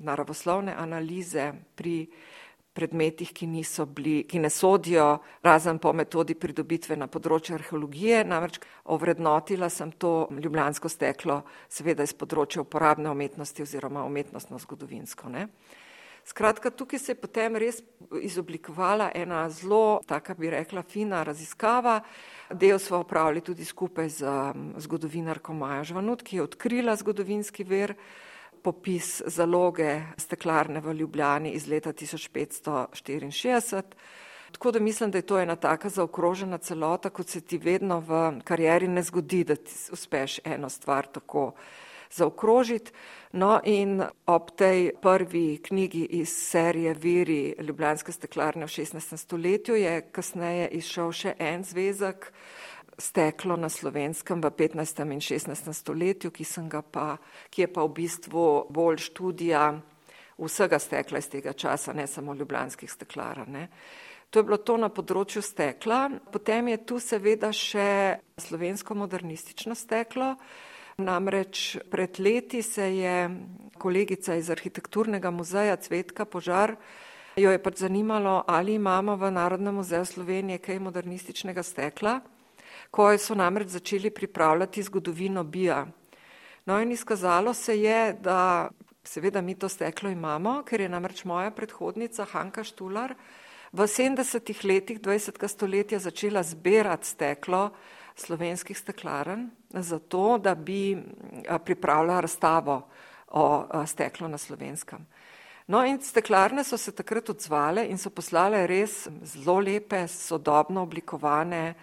naravoslovne 0.00 0.72
analize 0.72 1.52
pri 1.76 2.06
predmetih, 2.72 3.34
ki, 3.36 3.46
bili, 3.92 4.22
ki 4.24 4.38
ne 4.40 4.48
sodijo 4.50 5.18
razen 5.44 5.78
po 5.78 5.92
metodi 5.92 6.32
pridobitve 6.34 6.96
na 6.96 7.04
področju 7.06 7.58
arheologije, 7.58 8.22
namreč 8.24 8.62
ovrednotila 8.96 9.68
sem 9.68 9.92
to 9.92 10.30
ljubljansko 10.32 10.88
steklo, 10.88 11.42
seveda 11.68 12.08
iz 12.08 12.16
področja 12.16 12.64
uporabne 12.64 13.12
umetnosti 13.12 13.62
oziroma 13.62 14.06
umetnostno-zgodovinsko. 14.08 15.28
Ne. 15.28 15.48
Skratka, 16.24 16.70
tukaj 16.70 16.98
se 16.98 17.12
je 17.12 17.16
potem 17.18 17.56
res 17.56 17.82
izoblikovala 18.22 19.10
ena 19.14 19.48
zelo, 19.50 20.00
taka 20.06 20.34
bi 20.38 20.50
rekla, 20.50 20.82
fina 20.82 21.22
raziskava. 21.26 22.00
Del 22.50 22.78
smo 22.78 23.00
upravili 23.02 23.40
tudi 23.40 23.64
skupaj 23.64 24.08
z 24.08 24.24
zgodovinarko 24.84 25.52
Majo 25.52 25.84
Žvanut, 25.84 26.22
ki 26.22 26.36
je 26.36 26.42
odkrila 26.42 26.96
zgodovinski 26.96 27.64
ver 27.64 27.94
popis 28.62 29.22
zaloge 29.26 30.02
steklarne 30.16 30.80
v 30.80 30.92
Ljubljani 30.94 31.50
iz 31.58 31.66
leta 31.66 31.92
1564. 31.92 33.82
Tako 34.52 34.70
da 34.70 34.80
mislim, 34.80 35.10
da 35.10 35.18
je 35.18 35.22
to 35.26 35.38
ena 35.40 35.56
taka 35.56 35.88
zaokrožena 35.88 36.58
celota, 36.58 37.10
kot 37.10 37.28
se 37.28 37.40
ti 37.40 37.58
vedno 37.58 38.00
v 38.00 38.40
karieri 38.44 38.88
ne 38.88 39.02
zgodi, 39.02 39.44
da 39.44 39.56
ti 39.56 39.72
uspeš 39.92 40.40
eno 40.44 40.68
stvar 40.68 41.06
tako 41.06 41.52
zaokrožiti. 42.14 42.92
No 43.32 43.60
in 43.64 44.02
ob 44.26 44.50
tej 44.56 44.92
prvi 45.02 45.58
knjigi 45.62 46.04
iz 46.20 46.28
serije 46.28 46.94
Viri 46.94 47.54
Ljubljanske 47.58 48.12
steklarne 48.12 48.66
v 48.66 48.68
16. 48.68 49.16
stoletju 49.16 49.74
je 49.74 50.00
kasneje 50.12 50.68
izšel 50.68 51.12
še 51.12 51.34
en 51.38 51.64
zvezek, 51.64 52.32
steklo 52.98 53.56
na 53.56 53.68
slovenskem 53.68 54.42
v 54.42 54.50
15. 54.50 55.00
in 55.12 55.20
16. 55.20 55.72
stoletju, 55.72 56.30
ki, 56.30 56.44
pa, 56.92 57.16
ki 57.50 57.62
je 57.62 57.72
pa 57.72 57.82
v 57.82 57.94
bistvu 57.96 58.66
bolj 58.68 58.98
študija 59.08 59.80
vsega 60.38 60.78
stekla 60.78 61.18
iz 61.18 61.28
tega 61.28 61.52
časa, 61.52 61.92
ne 61.92 62.06
samo 62.06 62.34
ljubljanskih 62.34 62.90
steklarn. 62.90 63.56
To 64.30 64.38
je 64.38 64.44
bilo 64.44 64.56
to 64.56 64.76
na 64.76 64.88
področju 64.88 65.42
stekla. 65.44 66.08
Potem 66.32 66.68
je 66.72 66.78
tu 66.88 67.00
seveda 67.00 67.52
še 67.52 68.20
slovensko 68.40 68.94
modernistično 68.96 69.76
steklo. 69.76 70.36
Namreč 70.98 71.78
pred 71.90 72.20
leti 72.20 72.62
se 72.62 72.96
je 72.96 73.30
kolegica 73.78 74.34
iz 74.34 74.50
arhitekturnega 74.50 75.30
muzeja 75.30 75.76
Cvetka 75.76 76.24
Požar 76.24 76.76
jo 77.36 77.50
je 77.50 77.62
pač 77.62 77.78
zanimalo, 77.80 78.44
ali 78.46 78.74
imamo 78.74 79.16
v 79.16 79.30
Narodnem 79.30 79.74
muzeju 79.74 80.04
Slovenije 80.04 80.58
kaj 80.58 80.78
modernističnega 80.78 81.62
stekla 81.62 82.20
ko 82.92 83.08
so 83.18 83.34
namreč 83.34 83.68
začeli 83.72 84.10
pripravljati 84.10 84.82
zgodovino 84.82 85.44
bija. 85.44 85.86
No 86.66 86.80
in 86.80 86.92
izkazalo 86.92 87.54
se 87.54 87.80
je, 87.80 88.12
da 88.20 88.68
seveda 89.04 89.40
mi 89.40 89.54
to 89.54 89.68
steklo 89.68 90.10
imamo, 90.10 90.62
ker 90.62 90.80
je 90.80 90.88
namreč 90.88 91.24
moja 91.24 91.50
predhodnica 91.50 92.24
Hanka 92.24 92.64
Štular 92.64 93.14
v 93.72 93.86
70-ih 93.88 94.64
letih 94.64 95.00
20. 95.00 95.48
stoletja 95.48 95.98
začela 95.98 96.42
zbirati 96.42 97.08
steklo 97.08 97.70
slovenskih 98.16 98.78
steklarn, 98.78 99.48
zato 99.70 100.38
da 100.38 100.54
bi 100.54 100.96
pripravila 101.64 102.20
razstavo 102.20 102.82
o 103.32 103.66
steklu 103.86 104.28
na 104.28 104.38
slovenskem. 104.38 105.06
No 105.66 105.84
in 105.86 106.00
steklarne 106.02 106.64
so 106.64 106.76
se 106.76 106.92
takrat 106.92 107.30
odzvale 107.30 107.86
in 107.88 107.98
so 107.98 108.10
poslale 108.10 108.66
res 108.66 109.06
zelo 109.22 109.60
lepe, 109.60 110.08
sodobno 110.08 110.82
oblikovane 110.82 111.74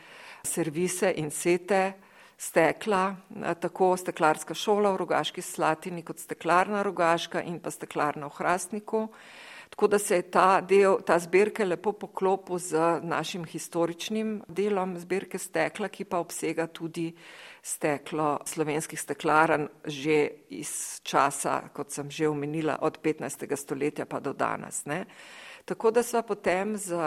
servise 0.43 1.13
in 1.15 1.31
sete 1.31 1.93
stekla, 2.37 3.15
tako 3.59 3.95
steklarska 3.97 4.53
šola 4.53 4.91
v 4.93 5.01
Rogaški 5.01 5.41
Slatini 5.41 6.03
kot 6.03 6.19
steklarna 6.19 6.83
Rogaška 6.83 7.41
in 7.41 7.59
pa 7.59 7.71
steklarna 7.71 8.27
v 8.27 8.35
Hrastniku. 8.37 9.07
Tako 9.69 9.87
da 9.87 9.99
se 9.99 10.15
je 10.15 10.21
ta 10.31 10.61
del, 10.61 10.97
ta 11.05 11.19
zbirka 11.19 11.63
lepo 11.65 11.93
poklopil 11.93 12.57
z 12.57 12.99
našim 13.03 13.45
historičnim 13.45 14.41
delom 14.47 14.97
zbirke 14.99 15.37
stekla, 15.37 15.87
ki 15.87 16.03
pa 16.09 16.19
obsega 16.19 16.67
tudi 16.67 17.13
steklo 17.61 18.39
slovenskih 18.45 18.99
steklarn 18.99 19.67
že 19.85 20.47
iz 20.49 21.01
časa, 21.03 21.69
kot 21.73 21.91
sem 21.91 22.09
že 22.11 22.27
omenila, 22.27 22.79
od 22.81 22.99
15. 23.03 23.55
stoletja 23.55 24.05
pa 24.05 24.19
do 24.19 24.33
danes. 24.33 24.85
Ne. 24.85 25.05
Tako 25.65 25.91
da 25.91 26.03
sva 26.03 26.23
potem 26.25 26.77
z 26.77 26.97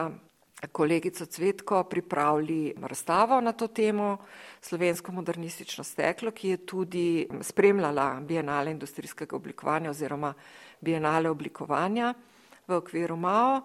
kolegico 0.73 1.26
Cvetko 1.26 1.85
pripravili 1.85 2.75
razstavo 2.83 3.40
na 3.40 3.52
to 3.52 3.66
temo, 3.66 4.16
slovensko 4.61 5.12
modernistično 5.12 5.85
steklo, 5.85 6.31
ki 6.31 6.49
je 6.49 6.66
tudi 6.66 7.28
spremljala 7.40 8.21
bienale 8.21 8.71
industrijskega 8.71 9.37
oblikovanja 9.37 9.90
oziroma 9.90 10.35
bienale 10.81 11.31
oblikovanja 11.31 12.14
v 12.73 12.81
okviru 12.81 13.17
MAO. 13.21 13.62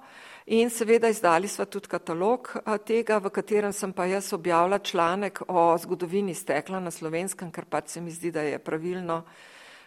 In 0.54 0.70
seveda 0.72 1.10
izdali 1.12 1.48
smo 1.48 1.66
tudi 1.66 1.90
katalog 1.92 2.54
tega, 2.88 3.18
v 3.20 3.32
katerem 3.32 3.74
sem 3.76 3.92
pa 3.94 4.06
jaz 4.08 4.32
objavila 4.36 4.80
članek 4.80 5.42
o 5.48 5.74
zgodovini 5.80 6.36
stekla 6.36 6.80
na 6.80 6.92
slovenskem, 6.92 7.52
ker 7.52 7.66
pač 7.66 7.96
se 7.96 8.02
mi 8.02 8.12
zdi, 8.12 8.32
da 8.32 8.46
je 8.46 8.60
pravilno 8.60 9.24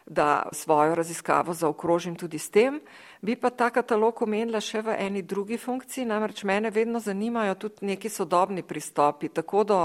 da 0.07 0.49
svojo 0.53 0.95
raziskavo 0.95 1.55
zaokrožim 1.55 2.17
tudi 2.17 2.39
s 2.39 2.51
tem. 2.51 2.81
Bi 3.23 3.37
pa 3.37 3.51
ta 3.51 3.71
katalog 3.71 4.23
omenila 4.23 4.61
še 4.61 4.83
v 4.83 4.97
eni 4.99 5.23
drugi 5.23 5.59
funkciji, 5.59 6.09
namreč 6.09 6.43
mene 6.45 6.71
vedno 6.75 7.01
zanimajo 7.01 7.55
tudi 7.55 7.87
neki 7.87 8.09
sodobni 8.09 8.63
pristopi, 8.63 9.29
tako 9.29 9.65
do 9.65 9.79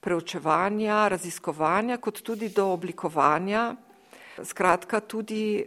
preučevanja, 0.00 1.08
raziskovanja, 1.08 1.98
kot 1.98 2.22
tudi 2.22 2.52
do 2.54 2.68
oblikovanja. 2.72 3.74
Skratka, 4.42 5.00
tudi 5.00 5.64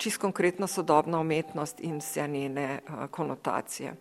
čist 0.00 0.20
konkretno 0.20 0.66
sodobna 0.66 1.20
umetnost 1.20 1.80
in 1.80 1.98
vse 2.00 2.28
njene 2.28 2.80
konotacije. 3.10 3.94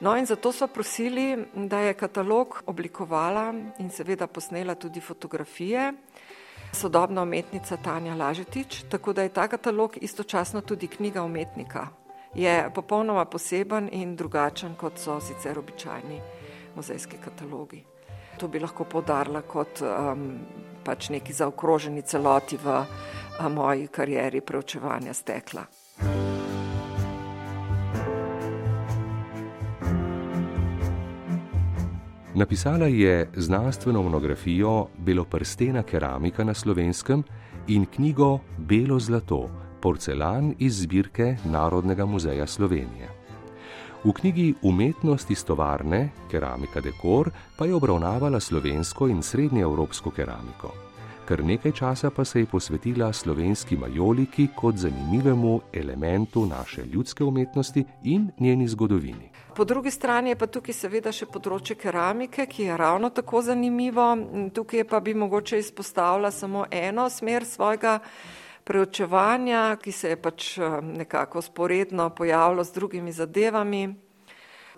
No 0.00 0.16
in 0.16 0.26
zato 0.26 0.52
so 0.52 0.66
prosili, 0.66 1.44
da 1.54 1.78
je 1.78 1.94
katalog 1.94 2.62
oblikovala 2.66 3.54
in 3.78 3.90
seveda 3.90 4.26
posnela 4.26 4.74
tudi 4.74 5.00
fotografije 5.00 5.92
sodobna 6.72 7.22
umetnica 7.22 7.76
Tanja 7.76 8.14
Lažetič, 8.14 8.82
tako 8.88 9.12
da 9.12 9.22
je 9.22 9.28
ta 9.28 9.48
katalog 9.48 9.96
istočasno 10.00 10.60
tudi 10.60 10.86
knjiga 10.86 11.22
umetnika. 11.22 11.86
Je 12.34 12.70
popolnoma 12.74 13.24
poseben 13.24 13.88
in 13.92 14.16
drugačen, 14.16 14.74
kot 14.74 14.98
so 14.98 15.20
sicer 15.20 15.58
običajni 15.58 16.20
muzejski 16.76 17.16
katalogi. 17.24 17.84
To 18.38 18.48
bi 18.48 18.60
lahko 18.60 18.84
podarila 18.84 19.42
kot 19.42 19.82
um, 19.82 20.38
pač 20.84 21.10
neki 21.10 21.32
zaokroženi 21.32 22.02
celoti 22.02 22.56
v 22.56 22.84
moji 23.48 23.86
karieri 23.86 24.40
preučevanja 24.40 25.12
stekla. 25.12 25.64
Napisala 32.34 32.86
je 32.86 33.30
znanstveno 33.36 34.02
monografijo 34.02 34.86
Beloprstena 34.98 35.82
keramika 35.82 36.44
na 36.44 36.54
slovenskem 36.54 37.22
in 37.68 37.86
knjigo 37.86 38.38
Belo 38.58 38.98
zlato, 38.98 39.50
porcelan 39.80 40.54
iz 40.58 40.82
zbirke 40.82 41.36
Narodnega 41.44 42.06
muzeja 42.06 42.46
Slovenije. 42.46 43.08
V 44.04 44.12
knjigi 44.12 44.54
Umetnost 44.62 45.30
iz 45.30 45.44
tovarne, 45.44 46.08
keramika 46.30 46.80
dekor, 46.80 47.30
pa 47.58 47.66
je 47.66 47.74
obravnavala 47.74 48.40
slovensko 48.40 49.08
in 49.08 49.22
srednjeevropsko 49.22 50.10
keramiko. 50.10 50.89
Kar 51.30 51.44
nekaj 51.44 51.72
časa 51.72 52.08
pa 52.10 52.24
se 52.24 52.40
je 52.40 52.46
posvetila 52.46 53.12
slovenski 53.12 53.76
majoliki 53.76 54.48
kot 54.56 54.74
zanimivemu 54.76 55.60
elementu 55.72 56.46
naše 56.46 56.82
ljudske 56.84 57.24
umetnosti 57.24 57.84
in 58.04 58.30
njeni 58.38 58.68
zgodovini. 58.68 59.30
Po 59.56 59.64
drugi 59.64 59.90
strani 59.90 60.30
je 60.30 60.36
pa 60.36 60.46
tukaj 60.46 60.74
seveda 60.74 61.12
še 61.12 61.28
področje 61.30 61.76
keramike, 61.78 62.48
ki 62.50 62.64
je 62.64 62.76
ravno 62.76 63.12
tako 63.14 63.44
zanimivo. 63.46 64.08
Tukaj 64.54 64.84
pa 64.90 65.00
bi 65.00 65.14
mogoče 65.14 65.58
izpostavila 65.58 66.30
samo 66.30 66.64
eno 66.70 67.06
smer 67.10 67.46
svojega 67.46 68.00
preučevanja, 68.64 69.76
ki 69.76 69.92
se 69.92 70.10
je 70.10 70.18
pač 70.18 70.58
eh, 70.58 70.80
nekako 70.82 71.42
sporedno 71.46 72.10
pojavilo 72.10 72.64
z 72.64 72.74
drugimi 72.74 73.12
zadevami. 73.12 73.86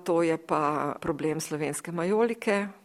To 0.04 0.20
je 0.22 0.36
pa 0.36 0.94
problem 1.00 1.40
slovenske 1.40 1.92
majolike. 1.92 2.81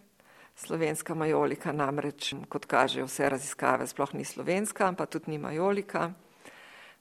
Slovenska 0.57 1.13
majolika 1.15 1.71
namreč, 1.71 2.31
kot 2.49 2.65
kažejo 2.65 3.05
vse 3.05 3.29
raziskave, 3.29 3.85
sploh 3.87 4.15
ni 4.17 4.25
slovenska, 4.25 4.89
pa 4.97 5.05
tudi 5.05 5.31
ni 5.31 5.37
majolika. 5.37 6.09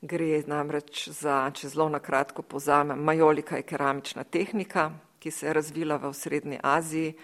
Gre 0.03 0.43
namreč 0.45 1.07
za, 1.09 1.39
če 1.57 1.71
zelo 1.73 1.89
na 1.89 2.03
kratko 2.05 2.45
povzamem, 2.45 3.01
majolika 3.01 3.57
je 3.57 3.65
keramična 3.65 4.25
tehnika, 4.25 4.91
ki 5.19 5.33
se 5.33 5.47
je 5.47 5.55
razvila 5.57 5.97
v 5.97 6.13
Srednji 6.13 6.59
Aziji 6.63 7.15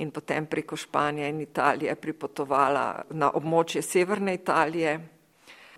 in 0.00 0.10
potem 0.10 0.46
preko 0.46 0.76
Španije 0.76 1.28
in 1.28 1.40
Italije 1.44 1.94
pripotovala 2.00 2.86
na 3.10 3.28
območje 3.28 3.82
severne 3.82 4.34
Italije 4.34 4.96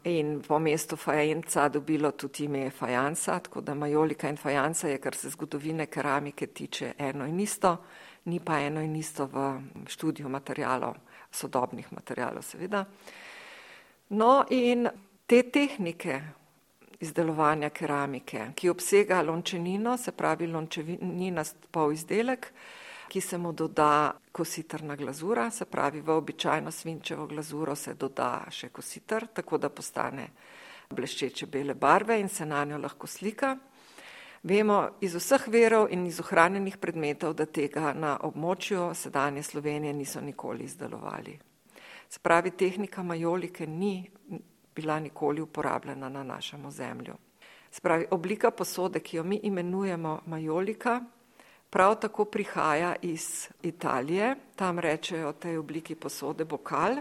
in 0.04 0.38
po 0.46 0.58
mestu 0.58 0.96
Fajenca 0.96 1.68
dobilo 1.68 2.12
tudi 2.12 2.44
ime 2.44 2.70
Fajansa, 2.70 3.40
tako 3.40 3.60
da 3.60 3.74
majolika 3.74 4.28
in 4.28 4.36
Fajansa 4.36 4.88
je, 4.88 4.98
kar 4.98 5.14
se 5.14 5.34
zgodovine 5.34 5.86
keramike 5.86 6.46
tiče, 6.46 6.92
eno 6.98 7.26
in 7.26 7.40
isto, 7.40 7.76
ni 8.24 8.40
pa 8.40 8.60
eno 8.60 8.80
in 8.80 8.96
isto 8.96 9.26
v 9.26 9.60
študiju 9.86 10.28
materijalov, 10.28 10.94
sodobnih 11.30 11.92
materijalov 11.92 12.42
seveda. 12.42 12.84
No 14.08 14.44
in 14.50 14.88
te 15.26 15.42
tehnike, 15.42 16.20
izdelovanja 17.00 17.70
keramike, 17.70 18.50
ki 18.54 18.68
obsega 18.68 19.22
lončenino, 19.22 19.96
se 19.96 20.12
pravi 20.12 20.46
lončenina 20.46 21.44
pol 21.70 21.92
izdelek, 21.92 22.48
ki 23.08 23.20
se 23.20 23.38
mu 23.38 23.52
doda 23.52 24.14
kositrna 24.32 24.96
glazura, 24.96 25.50
se 25.50 25.64
pravi 25.64 26.00
v 26.00 26.10
običajno 26.10 26.70
svinčevo 26.70 27.26
glazuro 27.26 27.74
se 27.74 27.94
doda 27.94 28.46
še 28.50 28.68
kositr, 28.68 29.28
tako 29.34 29.58
da 29.58 29.68
postane 29.68 30.28
bleščeče 30.90 31.46
bele 31.46 31.74
barve 31.74 32.18
in 32.20 32.28
se 32.28 32.46
na 32.46 32.64
njo 32.64 32.78
lahko 32.78 33.06
slika. 33.06 33.56
Vemo 34.44 34.88
iz 35.00 35.14
vseh 35.16 35.46
verov 35.48 35.86
in 35.90 36.06
iz 36.06 36.18
ohranjenih 36.20 36.76
predmetov, 36.76 37.32
da 37.32 37.46
tega 37.46 37.94
na 37.96 38.18
območju 38.20 38.90
sedanje 38.94 39.42
Slovenije 39.42 39.92
niso 39.92 40.20
nikoli 40.20 40.64
izdelovali. 40.64 41.38
Se 42.08 42.20
pravi, 42.20 42.50
tehnika 42.50 43.02
majolike 43.02 43.66
ni 43.66 44.10
bila 44.76 44.98
nikoli 45.00 45.40
uporabljena 45.40 46.08
na 46.08 46.22
našem 46.22 46.66
ozemlju. 46.66 47.14
Spravi, 47.70 48.06
oblika 48.10 48.50
posode, 48.50 49.00
ki 49.00 49.16
jo 49.16 49.24
mi 49.24 49.40
imenujemo 49.42 50.20
majolika, 50.26 51.00
prav 51.70 51.96
tako 52.00 52.24
prihaja 52.24 52.94
iz 53.02 53.48
Italije, 53.62 54.36
tam 54.56 54.78
rečejo 54.78 55.32
tej 55.32 55.56
obliki 55.56 55.94
posode 55.94 56.44
bokal, 56.44 57.00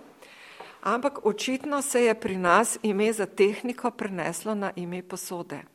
ampak 0.82 1.26
očitno 1.26 1.82
se 1.82 2.06
je 2.06 2.16
pri 2.16 2.38
nas 2.38 2.80
ime 2.84 3.14
za 3.14 3.26
tehniko 3.26 3.92
preneslo 3.92 4.56
na 4.56 4.72
ime 4.76 5.04
posode. 5.04 5.73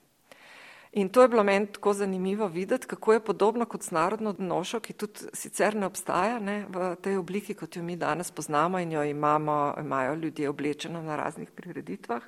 In 0.92 1.08
to 1.08 1.22
je 1.22 1.28
bilo 1.28 1.44
meni 1.44 1.66
tako 1.66 1.92
zanimivo 1.92 2.46
videti, 2.48 2.86
kako 2.86 3.12
je 3.12 3.24
podobno 3.24 3.64
kot 3.64 3.82
s 3.82 3.90
narodno 3.90 4.34
nošo, 4.38 4.80
ki 4.80 4.92
tudi 4.92 5.28
sicer 5.32 5.76
ne 5.76 5.86
obstaja 5.86 6.38
ne, 6.38 6.64
v 6.68 6.94
tej 6.96 7.16
obliki, 7.16 7.54
kot 7.54 7.76
jo 7.76 7.82
mi 7.82 7.96
danes 7.96 8.30
poznamo 8.30 8.78
in 8.78 8.92
jo 8.92 9.02
imamo, 9.04 9.74
imajo 9.80 10.14
ljudje 10.14 10.48
oblečeno 10.48 11.02
na 11.02 11.16
raznih 11.16 11.50
prireditvah, 11.50 12.22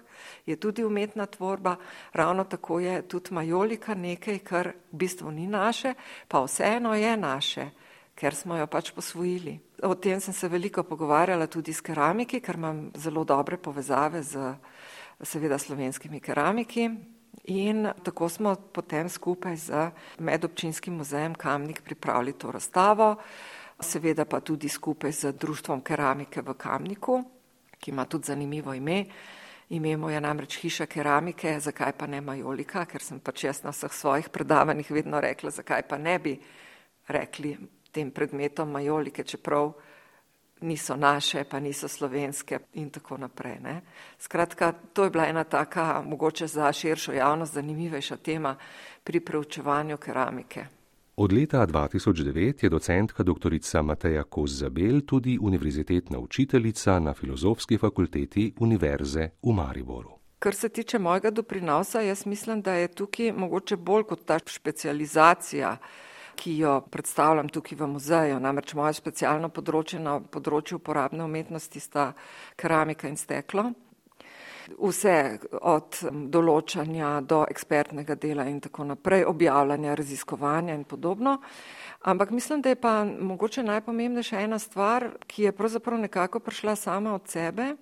je 0.47 0.57
tudi 0.57 0.85
umetna 0.85 1.27
tvorba, 1.27 1.77
ravno 2.13 2.45
tako 2.45 2.81
je 2.81 3.03
tudi 3.09 3.35
majolika 3.35 3.95
nekaj, 3.95 4.39
kar 4.39 4.69
v 4.93 4.97
bistvu 4.97 5.31
ni 5.31 5.47
naše, 5.47 5.95
pa 6.29 6.45
vseeno 6.45 6.95
je 6.95 7.17
naše, 7.17 7.71
ker 8.15 8.35
smo 8.35 8.57
jo 8.57 8.67
pač 8.67 8.93
posvojili. 8.93 9.59
O 9.83 9.95
tem 9.95 10.21
sem 10.21 10.35
se 10.35 10.49
veliko 10.49 10.83
pogovarjala 10.83 11.47
tudi 11.47 11.73
s 11.73 11.81
keramiki, 11.81 12.41
ker 12.41 12.61
imam 12.61 12.91
zelo 12.97 13.25
dobre 13.25 13.57
povezave 13.57 14.23
z 14.23 14.53
seveda 15.23 15.59
slovenskimi 15.59 16.21
keramiki. 16.21 16.91
In 17.45 17.89
tako 18.03 18.29
smo 18.29 18.55
potem 18.73 19.09
skupaj 19.09 19.57
z 19.57 19.91
medobčinskim 20.19 20.95
muzejem 20.95 21.35
Kamnik 21.35 21.83
pripravili 21.83 22.33
to 22.33 22.51
razstavo, 22.53 23.17
seveda 23.81 24.25
pa 24.25 24.41
tudi 24.41 24.69
skupaj 24.69 25.13
z 25.13 25.33
Društvom 25.33 25.81
keramike 25.81 26.43
v 26.43 26.55
Kamniku, 26.55 27.23
ki 27.79 27.91
ima 27.91 28.05
tudi 28.05 28.27
zanimivo 28.27 28.75
ime. 28.75 29.05
Ime 29.71 29.97
mu 29.97 30.11
je 30.11 30.21
namreč 30.21 30.59
Hiša 30.59 30.87
keramike, 30.87 31.61
zakaj 31.61 31.93
pa 31.93 32.07
ne 32.07 32.21
Majolika, 32.21 32.85
ker 32.85 33.03
sem 33.03 33.21
pač 33.21 33.45
jaz 33.45 33.63
na 33.63 33.71
vseh 33.71 33.93
svojih 33.93 34.29
predavanjih 34.29 34.91
vedno 34.91 35.21
rekla, 35.21 35.51
zakaj 35.51 35.83
pa 35.89 35.99
ne 35.99 36.19
bi 36.19 36.35
rekli 37.09 37.57
tem 37.93 38.11
predmetom 38.11 38.71
Majolike, 38.71 39.25
čeprav 39.25 39.73
niso 40.61 40.97
naše, 40.97 41.45
pa 41.45 41.61
niso 41.61 41.89
slovenske 41.89 42.59
in 42.75 42.91
tako 42.91 43.17
naprej. 43.17 43.59
Ne. 43.63 43.81
Skratka, 44.19 44.73
to 44.93 45.05
je 45.05 45.11
bila 45.11 45.27
ena 45.27 45.45
taka, 45.45 46.03
mogoče 46.07 46.47
za 46.47 46.73
širšo 46.73 47.13
javnost, 47.13 47.55
zanimivejša 47.55 48.17
tema 48.17 48.57
pri 49.05 49.21
preučevanju 49.21 49.97
keramike. 49.97 50.67
Od 51.17 51.33
leta 51.33 51.67
2009 51.67 52.65
je 52.65 52.69
docentka 52.69 53.23
dr. 53.23 53.83
Mateja 53.83 54.23
Koz-Zabel 54.23 55.07
tudi 55.07 55.39
univerzitetna 55.41 56.19
učiteljica 56.19 56.99
na 56.99 57.15
Filozofski 57.15 57.79
fakulteti 57.79 58.55
Univerze 58.61 59.29
v 59.43 59.53
Mariboru. 59.53 60.11
Kar 60.39 60.55
se 60.55 60.69
tiče 60.69 60.99
mojega 60.99 61.31
doprinosa, 61.31 62.01
jaz 62.01 62.27
mislim, 62.27 62.63
da 62.63 62.73
je 62.73 62.89
tukaj 62.89 63.33
mogoče 63.33 63.77
bolj 63.77 64.03
kot 64.03 64.25
ta 64.25 64.39
specializacija 64.47 65.77
ki 66.41 66.57
jo 66.59 66.81
predstavljam 66.81 67.49
tukaj 67.53 67.77
v 67.79 67.87
muzeju. 67.87 68.41
Namreč 68.41 68.73
moje 68.79 68.97
specialno 68.97 69.51
področje 69.53 70.01
na 70.01 70.17
področju 70.21 70.81
uporabne 70.81 71.25
umetnosti 71.27 71.81
sta 71.81 72.13
keramika 72.57 73.11
in 73.11 73.21
steklo. 73.21 73.69
Vse 74.71 75.41
od 75.67 75.99
določanja 76.31 77.19
do 77.27 77.43
ekspertnega 77.51 78.15
dela 78.15 78.47
in 78.47 78.61
tako 78.63 78.87
naprej, 78.93 79.25
objavljanja, 79.27 79.97
raziskovanja 79.99 80.77
in 80.79 80.85
podobno. 80.85 81.41
Ampak 82.09 82.31
mislim, 82.31 82.63
da 82.63 82.73
je 82.73 82.81
pa 82.81 83.03
mogoče 83.05 83.67
najpomembnejša 83.67 84.45
ena 84.47 84.59
stvar, 84.63 85.11
ki 85.27 85.49
je 85.49 85.57
pravzaprav 85.57 86.01
nekako 86.01 86.41
prišla 86.41 86.77
sama 86.77 87.15
od 87.19 87.29
sebe. 87.29 87.75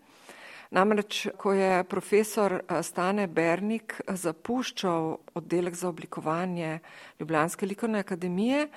Namreč, 0.70 1.28
ko 1.36 1.52
je 1.52 1.84
profesor 1.88 2.60
eh, 2.60 2.82
Stane 2.82 3.26
Bernik 3.26 4.00
zapuščal 4.08 5.14
oddelek 5.34 5.74
za 5.74 5.88
oblikovanje 5.88 6.78
Ljubljanske 7.20 7.66
likovne 7.66 8.02
akademije, 8.04 8.68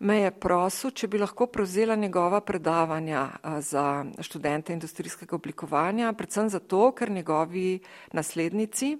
me 0.00 0.16
je 0.18 0.30
prosil, 0.30 0.92
če 0.96 1.08
bi 1.08 1.20
lahko 1.20 1.46
prevzela 1.46 1.96
njegova 1.96 2.40
predavanja 2.40 3.22
eh, 3.32 3.60
za 3.60 4.04
študente 4.20 4.72
industrijskega 4.72 5.36
oblikovanja, 5.36 6.12
predvsem 6.12 6.50
zato, 6.52 6.90
ker 6.92 7.10
njegovi 7.10 7.80
naslednici 8.12 8.98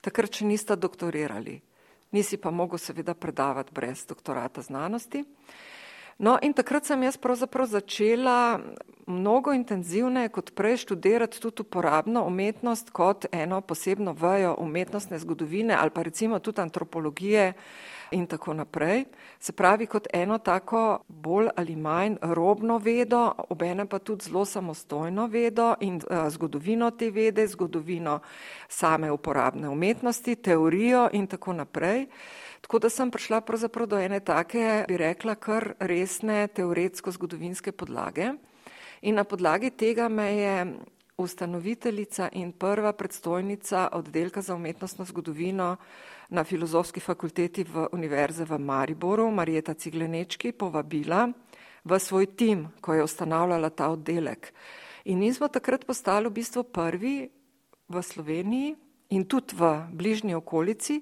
takrat 0.00 0.40
še 0.40 0.46
nista 0.46 0.76
doktorirali. 0.76 1.58
Nisi 2.12 2.36
pa 2.40 2.50
mogel 2.50 2.78
seveda 2.80 3.14
predavati 3.14 3.72
brez 3.74 4.06
doktorata 4.08 4.62
znanosti. 4.62 5.24
No, 6.18 6.34
in 6.42 6.50
takrat 6.52 6.82
sem 6.84 7.02
jaz 7.06 7.16
pravzaprav 7.16 7.68
začela 7.70 8.58
mnogo 9.06 9.52
intenzivneje 9.54 10.28
kot 10.34 10.50
prej 10.54 10.76
študirati 10.82 11.40
tudi 11.40 11.62
uporabno 11.62 12.24
umetnost 12.26 12.90
kot 12.90 13.26
eno 13.32 13.60
posebno 13.60 14.12
vejo 14.12 14.56
umetnostne 14.58 15.18
zgodovine 15.18 15.74
ali 15.74 15.90
pa 15.90 16.02
recimo 16.02 16.38
tudi 16.38 16.60
antropologije 16.60 17.52
in 18.10 18.26
tako 18.26 18.54
naprej. 18.54 19.04
Se 19.38 19.52
pravi 19.52 19.86
kot 19.86 20.08
eno 20.12 20.38
tako 20.38 20.98
bolj 21.08 21.48
ali 21.56 21.76
manj 21.76 22.16
robno 22.22 22.78
vedo, 22.78 23.32
obene 23.48 23.86
pa 23.86 23.98
tudi 23.98 24.24
zelo 24.24 24.44
samostojno 24.44 25.26
vedo 25.26 25.74
in 25.80 25.96
uh, 25.96 26.28
zgodovino 26.28 26.90
te 26.90 27.10
vede, 27.10 27.46
zgodovino 27.46 28.20
same 28.68 29.10
uporabne 29.10 29.68
umetnosti, 29.68 30.36
teorijo 30.36 31.08
in 31.12 31.26
tako 31.26 31.52
naprej. 31.52 32.06
Tako 32.60 32.78
da 32.78 32.90
sem 32.90 33.10
prišla 33.10 33.40
pravzaprav 33.40 33.86
do 33.86 33.98
ene 33.98 34.20
take, 34.20 34.84
bi 34.88 34.96
rekla, 34.96 35.34
kar 35.34 35.74
resne 35.80 36.48
teoretsko-zgodovinske 36.54 37.72
podlage. 37.72 38.32
In 39.02 39.14
na 39.14 39.24
podlagi 39.24 39.70
tega 39.70 40.08
me 40.08 40.28
je 40.36 40.54
ustanoviteljica 41.18 42.28
in 42.32 42.52
prva 42.52 42.92
predstojnica 42.92 43.88
oddelka 43.92 44.42
za 44.42 44.54
umetnostno 44.54 45.04
zgodovino 45.04 45.76
na 46.28 46.44
Filozofski 46.44 47.00
fakulteti 47.00 47.64
v 47.64 47.86
Univerze 47.92 48.44
v 48.44 48.58
Mariboru, 48.58 49.30
Marijeta 49.30 49.74
Ciglenečki, 49.74 50.52
povabila 50.52 51.28
v 51.84 51.98
svoj 51.98 52.26
tim, 52.26 52.68
ko 52.80 52.94
je 52.94 53.04
ustanavljala 53.04 53.70
ta 53.70 53.88
oddelek. 53.88 54.52
In 55.04 55.18
mi 55.18 55.32
smo 55.34 55.48
takrat 55.48 55.86
postali 55.86 56.28
v 56.28 56.32
bistvu 56.32 56.62
prvi 56.64 57.30
v 57.88 58.02
Sloveniji 58.02 58.76
in 59.10 59.24
tudi 59.24 59.56
v 59.56 59.88
bližnji 59.92 60.34
okolici, 60.34 61.00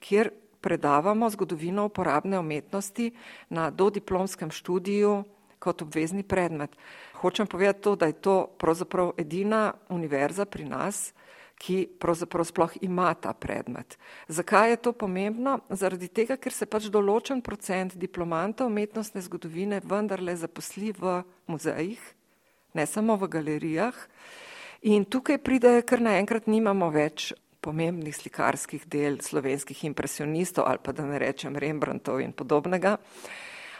kjer 0.00 0.30
predavamo 0.66 1.30
zgodovino 1.30 1.84
uporabne 1.86 2.38
umetnosti 2.38 3.12
na 3.54 3.70
dodiplomskem 3.70 4.50
študiju 4.50 5.22
kot 5.62 5.82
obvezni 5.82 6.22
predmet. 6.26 6.74
Hočem 7.22 7.46
povedati 7.46 7.82
to, 7.82 7.94
da 7.96 8.06
je 8.10 8.18
to 8.18 8.34
pravzaprav 8.58 9.12
edina 9.16 9.72
univerza 9.88 10.44
pri 10.44 10.66
nas, 10.66 11.12
ki 11.56 11.86
pravzaprav 12.00 12.44
sploh 12.44 12.74
ima 12.80 13.14
ta 13.14 13.32
predmet. 13.32 13.96
Zakaj 14.28 14.70
je 14.70 14.76
to 14.76 14.92
pomembno? 14.92 15.60
Zaradi 15.70 16.08
tega, 16.08 16.36
ker 16.36 16.52
se 16.52 16.66
pač 16.66 16.90
določen 16.92 17.40
procent 17.46 17.94
diplomantov 17.96 18.68
umetnostne 18.68 19.22
zgodovine 19.24 19.80
vendarle 19.80 20.36
zaposli 20.36 20.92
v 20.98 21.22
muzejih, 21.46 22.02
ne 22.74 22.86
samo 22.86 23.16
v 23.16 23.30
galerijah. 23.38 23.96
In 24.82 25.06
tukaj 25.08 25.38
pride, 25.40 25.78
ker 25.86 26.02
naenkrat 26.02 26.50
nimamo 26.50 26.90
več 26.92 27.32
pomembnih 27.66 28.14
slikarskih 28.14 28.86
del 28.86 29.18
slovenskih 29.22 29.84
impresionistov 29.90 30.70
ali 30.70 30.78
pa 30.82 30.94
da 30.94 31.06
ne 31.06 31.18
rečem 31.18 31.58
Rembrandtov 31.58 32.22
in 32.22 32.32
podobnega. 32.32 32.96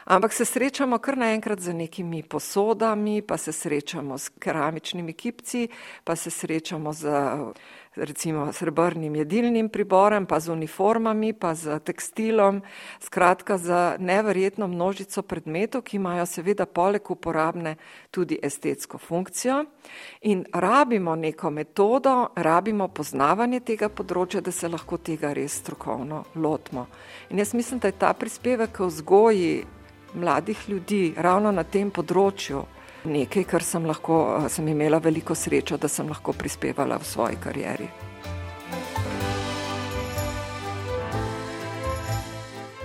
Ampak 0.07 0.31
se 0.33 0.45
srečamo 0.45 0.99
kar 1.03 1.17
naenkrat 1.19 1.59
z 1.59 1.73
nekimi 1.75 2.21
posodami, 2.23 3.21
pa 3.21 3.37
se 3.37 3.51
srečamo 3.51 4.17
s 4.17 4.29
keramičnimi 4.39 5.13
kipci, 5.13 5.67
pa 6.03 6.15
se 6.15 6.31
srečamo 6.31 6.93
z 6.93 7.11
recimo 7.97 8.53
srebrnim 8.53 9.15
jedilnim 9.15 9.69
priborem, 9.69 10.25
pa 10.25 10.39
z 10.39 10.51
uniformami, 10.51 11.33
pa 11.33 11.55
z 11.55 11.79
tekstilom, 11.79 12.61
skratka 12.99 13.57
za 13.57 13.95
neverjetno 13.99 14.67
množico 14.67 15.21
predmetov, 15.21 15.81
ki 15.81 15.97
imajo 15.97 16.25
seveda 16.25 16.65
poleg 16.65 17.11
uporabne 17.11 17.75
tudi 18.11 18.39
estetsko 18.43 18.97
funkcijo. 18.97 19.65
In 20.21 20.45
rabimo 20.53 21.15
neko 21.15 21.49
metodo, 21.49 22.29
rabimo 22.35 22.87
poznavanje 22.87 23.59
tega 23.59 23.89
področja, 23.89 24.41
da 24.41 24.51
se 24.51 24.69
lahko 24.69 24.97
tega 24.97 25.33
res 25.33 25.59
strokovno 25.61 26.23
lotimo. 26.35 26.87
In 27.29 27.39
jaz 27.39 27.53
mislim, 27.53 27.79
da 27.79 27.87
je 27.87 27.99
ta 27.99 28.13
prispevek 28.13 28.71
k 28.71 28.85
vzgoji 28.85 29.65
mladih 30.13 30.69
ljudi 30.69 31.13
ravno 31.17 31.51
na 31.51 31.63
tem 31.63 31.91
področju 31.91 32.65
nekaj, 33.07 33.43
kar 33.43 33.63
sem 33.63 33.85
lahko, 33.85 34.45
sem 34.49 34.67
imela 34.67 34.99
veliko 35.03 35.35
srečo, 35.35 35.77
da 35.77 35.87
sem 35.87 36.07
lahko 36.09 36.33
prispevala 36.33 36.97
v 36.97 37.05
svoji 37.05 37.39
karieri. 37.43 37.89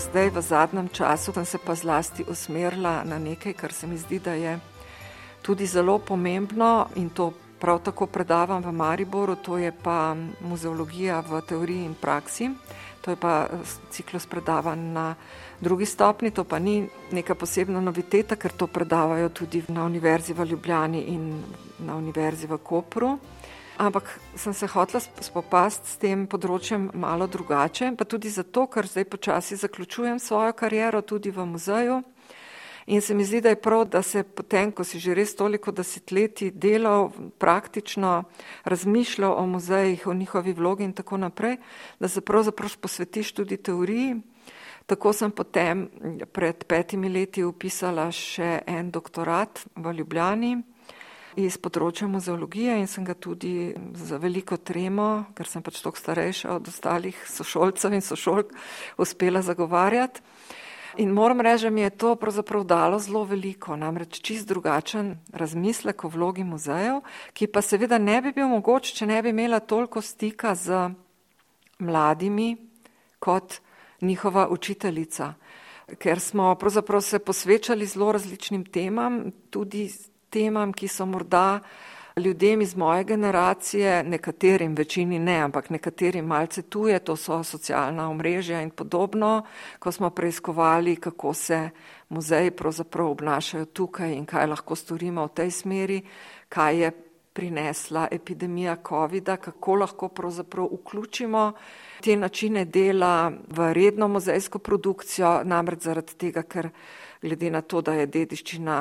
Zdaj 0.01 0.31
v 0.31 0.43
zadnjem 0.43 0.89
času 0.89 1.33
sem 1.33 1.45
se 1.45 1.59
pa 1.59 1.75
zlasti 1.75 2.25
usmerila 2.29 3.03
na 3.05 3.19
nekaj, 3.19 3.53
kar 3.53 3.73
se 3.73 3.87
mi 3.87 3.97
zdi, 3.99 4.19
da 4.19 4.35
je 4.35 4.59
tudi 5.43 5.67
zelo 5.67 5.99
pomembno 5.99 6.89
in 6.97 7.09
to 7.11 7.33
prav 7.61 7.79
tako 7.79 8.07
predavam 8.07 8.63
v 8.63 8.73
Mariboru, 8.73 9.37
to 9.37 9.59
je 9.59 9.73
pa 9.73 10.17
muzeologija 10.41 11.21
v 11.21 11.41
teoriji 11.41 11.85
in 11.85 11.95
praksi. 11.95 12.51
To 13.03 13.11
je 13.11 13.17
pa 13.19 13.49
ciklus 13.91 14.27
predavanj 14.27 14.93
na 14.95 15.15
drugi 15.61 15.87
stopni, 15.87 16.31
to 16.31 16.45
pa 16.45 16.59
ni 16.59 16.87
neka 17.11 17.35
posebna 17.35 17.81
noviteta, 17.81 18.37
ker 18.37 18.53
to 18.55 18.67
predavajo 18.67 19.29
tudi 19.29 19.63
na 19.69 19.85
Univerzi 19.85 20.33
v 20.33 20.47
Ljubljani 20.55 21.03
in 21.11 21.43
na 21.83 21.97
Univerzi 21.97 22.47
v 22.47 22.59
Kopru. 22.63 23.19
Ampak 23.79 24.21
sem 24.37 24.55
se 24.55 24.67
hotela 24.67 25.01
spopasti 25.01 25.89
s 25.89 25.97
tem 25.99 26.27
področjem 26.31 26.91
malo 26.95 27.27
drugače, 27.27 27.95
pa 27.99 28.05
tudi 28.05 28.31
zato, 28.31 28.67
ker 28.71 28.87
zdaj 28.87 29.09
počasi 29.11 29.57
zaključujem 29.57 30.21
svojo 30.23 30.53
kariero 30.53 31.03
tudi 31.03 31.31
v 31.31 31.47
muzeju. 31.47 32.03
In 32.87 33.01
se 33.01 33.15
mi 33.15 33.25
zdi, 33.25 33.41
da 33.41 33.49
je 33.49 33.61
prav, 33.61 33.85
da 33.85 34.03
se 34.03 34.23
potem, 34.23 34.73
ko 34.73 34.85
si 34.85 34.99
že 34.99 35.15
res 35.15 35.37
toliko 35.37 35.71
desetletij 35.71 36.51
delal, 36.51 37.11
praktično 37.39 38.25
razmišljal 38.65 39.39
o 39.39 39.47
muzejih, 39.47 40.07
o 40.07 40.15
njihovi 40.15 40.53
vlogi 40.53 40.85
in 40.85 40.93
tako 40.93 41.17
naprej, 41.17 41.57
da 42.01 42.09
se 42.09 42.21
pravzaprav 42.21 42.77
posvetiš 42.81 43.33
tudi 43.33 43.57
teoriji. 43.57 44.21
Tako 44.87 45.13
sem 45.13 45.31
potem 45.31 45.89
pred 46.33 46.65
petimi 46.65 47.09
leti 47.09 47.45
upisala 47.45 48.11
še 48.11 48.63
en 48.67 48.91
doktorat 48.91 49.63
v 49.77 49.93
Ljubljani 49.95 50.57
iz 51.39 51.57
področja 51.57 52.09
muzeologije 52.11 52.75
in 52.81 52.89
sem 52.91 53.05
ga 53.05 53.15
tudi 53.15 53.73
za 53.95 54.19
veliko 54.21 54.59
tremo, 54.59 55.33
ker 55.39 55.49
sem 55.49 55.63
pač 55.63 55.81
toliko 55.81 56.03
starejša 56.03 56.57
od 56.59 56.69
ostalih 56.69 57.17
sošolcev 57.31 57.95
in 57.95 58.05
sošolk, 58.05 58.53
uspela 59.01 59.41
zagovarjati. 59.43 60.21
In 60.97 61.11
moram 61.11 61.41
reči, 61.41 61.65
da 61.65 61.71
mi 61.71 61.81
je 61.81 61.91
to 61.91 62.17
pravzaprav 62.17 62.65
dalo 62.65 62.99
zelo 62.99 63.25
veliko, 63.25 63.77
namreč 63.77 64.21
čist 64.21 64.49
drugačen 64.49 65.17
razmislek 65.33 66.05
o 66.05 66.09
vlogi 66.09 66.45
muzejev, 66.45 67.01
ki 67.33 67.47
pa 67.47 67.63
seveda 67.63 67.99
ne 67.99 68.21
bi 68.21 68.33
bil 68.37 68.51
mogoč, 68.51 68.93
če 68.93 69.07
ne 69.09 69.23
bi 69.23 69.33
imela 69.33 69.61
toliko 69.61 70.03
stika 70.05 70.55
z 70.55 70.91
mladimi 71.79 72.57
kot 73.19 73.61
njihova 74.03 74.49
učiteljica, 74.51 75.33
ker 75.99 76.21
smo 76.21 76.55
pravzaprav 76.55 77.01
se 77.01 77.19
posvečali 77.19 77.87
zelo 77.87 78.13
različnim 78.13 78.65
temam, 78.65 79.31
tudi 79.51 79.89
temam, 80.31 80.73
ki 80.73 80.89
so 80.89 81.07
morda 81.07 81.61
ljudem 82.17 82.61
iz 82.61 82.77
moje 82.77 83.05
generacije, 83.05 84.03
nekaterim, 84.03 84.75
večini 84.75 85.19
ne, 85.19 85.39
ampak 85.41 85.71
nekaterim 85.71 86.27
malce 86.27 86.63
tuje, 86.63 86.99
to 86.99 87.17
so 87.17 87.43
socialna 87.45 88.11
omrežja 88.11 88.63
in 88.63 88.71
podobno, 88.71 89.43
ko 89.79 89.93
smo 89.93 90.11
preiskovali, 90.11 90.97
kako 90.97 91.35
se 91.35 91.71
muzeji 92.09 92.51
pravzaprav 92.51 93.11
obnašajo 93.11 93.65
tukaj 93.65 94.13
in 94.13 94.27
kaj 94.27 94.47
lahko 94.47 94.77
storimo 94.77 95.25
v 95.27 95.35
tej 95.35 95.51
smeri, 95.51 96.03
kaj 96.49 96.79
je 96.79 96.93
prinesla 97.33 98.09
epidemija 98.11 98.77
COVID-a, 98.89 99.37
kako 99.37 99.75
lahko 99.75 100.09
pravzaprav 100.09 100.69
vključimo 100.73 101.53
te 102.01 102.17
načine 102.17 102.65
dela 102.65 103.33
v 103.49 103.73
redno 103.73 104.09
muzejsko 104.09 104.59
produkcijo, 104.59 105.41
namreč 105.45 105.89
zaradi 105.89 106.15
tega, 106.19 106.43
ker 106.43 106.69
glede 107.23 107.51
na 107.51 107.61
to, 107.63 107.81
da 107.81 107.95
je 107.95 108.07
dediščina, 108.07 108.77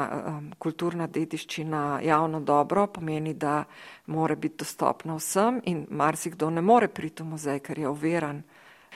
kulturna 0.59 1.07
dediščina 1.07 1.99
javno 2.03 2.39
dobro, 2.39 2.87
pomeni, 2.87 3.33
da 3.33 3.63
mora 4.05 4.35
biti 4.35 4.63
dostopna 4.63 5.15
vsem 5.15 5.61
in 5.65 5.85
marsikdo 5.89 6.49
ne 6.49 6.61
more 6.61 6.87
priti 6.87 7.23
v 7.23 7.33
muzej, 7.35 7.59
ker 7.59 7.79
je 7.79 7.89
overan. 7.89 8.41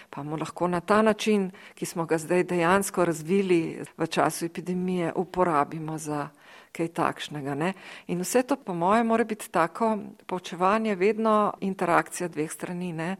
Pa 0.09 0.23
mu 0.23 0.37
lahko 0.37 0.67
na 0.67 0.79
ta 0.79 1.01
način, 1.01 1.49
ki 1.75 1.85
smo 1.85 2.05
ga 2.05 2.17
zdaj 2.17 2.43
dejansko 2.43 3.05
razvili 3.05 3.83
v 3.97 4.07
času 4.07 4.45
epidemije, 4.45 5.11
uporabimo 5.15 5.97
za 5.97 6.29
kaj 6.75 6.87
takšnega. 6.87 7.55
Ne? 7.55 7.73
In 8.07 8.21
vse 8.23 8.43
to, 8.43 8.55
po 8.55 8.73
mojem, 8.73 9.07
mora 9.07 9.23
biti 9.23 9.49
tako 9.51 9.97
poučevanje, 10.25 10.95
vedno 10.95 11.53
interakcija 11.61 12.27
dveh 12.27 12.51
strani. 12.51 12.93
Ne? 12.93 13.15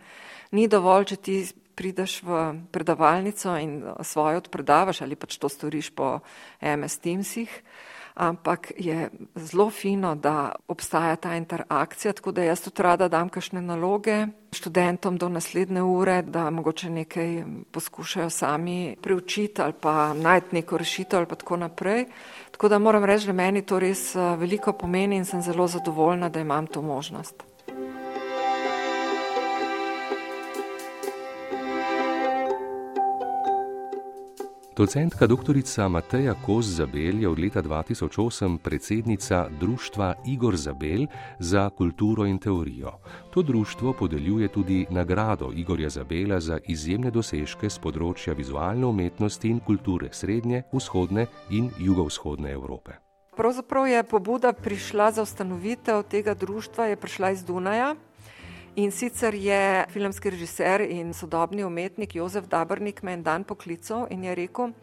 Ni 0.52 0.68
dovolj, 0.68 1.06
če 1.14 1.16
ti 1.16 1.38
prideš 1.76 2.24
v 2.24 2.54
predavalnico 2.72 3.58
in 3.58 3.84
svojo 4.02 4.38
odpredavaš 4.38 5.02
ali 5.02 5.16
pač 5.16 5.38
to 5.38 5.50
storiš 5.50 5.92
po 5.96 6.20
MS 6.62 6.98
Teamsih, 7.00 7.52
ampak 8.16 8.72
je 8.78 9.10
zelo 9.36 9.70
fino, 9.70 10.16
da 10.16 10.56
obstaja 10.68 11.16
ta 11.16 11.36
interakcija, 11.36 12.14
tako 12.14 12.32
da 12.32 12.44
jaz 12.44 12.62
tudi 12.64 12.84
rada 12.84 13.08
dam 13.08 13.30
kakšne 13.30 13.62
naloge 13.62 14.28
študentom 14.56 15.18
do 15.18 15.30
naslednje 15.30 15.82
ure, 15.84 16.22
da 16.22 16.50
mogoče 16.50 16.90
nekaj 16.90 17.44
poskušajo 17.72 18.30
sami 18.30 18.96
preučiti 19.02 19.62
ali 19.62 19.74
pa 19.82 20.14
najti 20.14 20.56
neko 20.56 20.78
rešitev 20.78 21.20
ali 21.20 21.28
pa 21.28 21.36
tako 21.36 21.58
naprej. 21.58 22.06
Tako 22.52 22.70
da 22.70 22.80
moram 22.80 23.04
reči, 23.06 23.28
da 23.28 23.34
meni 23.34 23.66
to 23.66 23.80
res 23.80 24.16
eh, 24.16 24.36
veliko 24.40 24.74
pomeni 24.74 25.18
in 25.18 25.26
sem 25.26 25.42
zelo 25.42 25.68
zadovoljna, 25.68 26.30
da 26.30 26.40
imam 26.40 26.68
to 26.68 26.82
možnost. 26.82 27.44
Docentka 34.78 35.28
dr. 35.28 35.56
Mateja 35.90 36.34
Kos 36.46 36.66
Zabel 36.66 37.22
je 37.22 37.30
od 37.30 37.40
leta 37.40 37.62
2008 37.64 38.58
predsednica 38.58 39.48
Društva 39.60 40.14
Igor 40.28 40.56
Zabel 40.56 41.08
za 41.40 41.70
kulturo 41.70 42.26
in 42.26 42.38
teorijo. 42.38 42.92
To 43.34 43.42
društvo 43.42 43.94
podeljuje 43.94 44.48
tudi 44.48 44.86
nagrado 44.90 45.52
Igorja 45.56 45.90
Zabela 45.90 46.40
za 46.40 46.60
izjemne 46.68 47.12
dosežke 47.12 47.70
z 47.70 47.80
področja 47.80 48.36
vizualne 48.36 48.86
umetnosti 48.86 49.48
in 49.48 49.62
kulture 49.64 50.10
srednje, 50.12 50.64
vzhodne 50.74 51.28
in 51.50 51.72
jugovzhodne 51.80 52.52
Evrope. 52.52 53.00
Pravzaprav 53.36 53.88
je 53.88 54.04
pobuda 54.04 54.52
prišla 54.54 55.12
za 55.12 55.24
ustanovitev 55.24 56.04
tega 56.04 56.34
društva, 56.34 56.92
je 56.92 57.00
prišla 57.00 57.32
iz 57.32 57.44
Dunaja. 57.48 57.96
In 58.78 58.92
sicer 58.92 59.34
je 59.34 59.86
filmski 59.88 60.30
režiser 60.30 60.82
in 60.82 61.14
sodobni 61.14 61.64
umetnik 61.64 62.16
Jozef 62.16 62.50
Dabrnik 62.52 63.04
me 63.04 63.14
en 63.14 63.22
dan 63.24 63.44
poklical 63.44 64.08
in 64.12 64.24
je 64.24 64.36
rekel, 64.36 64.74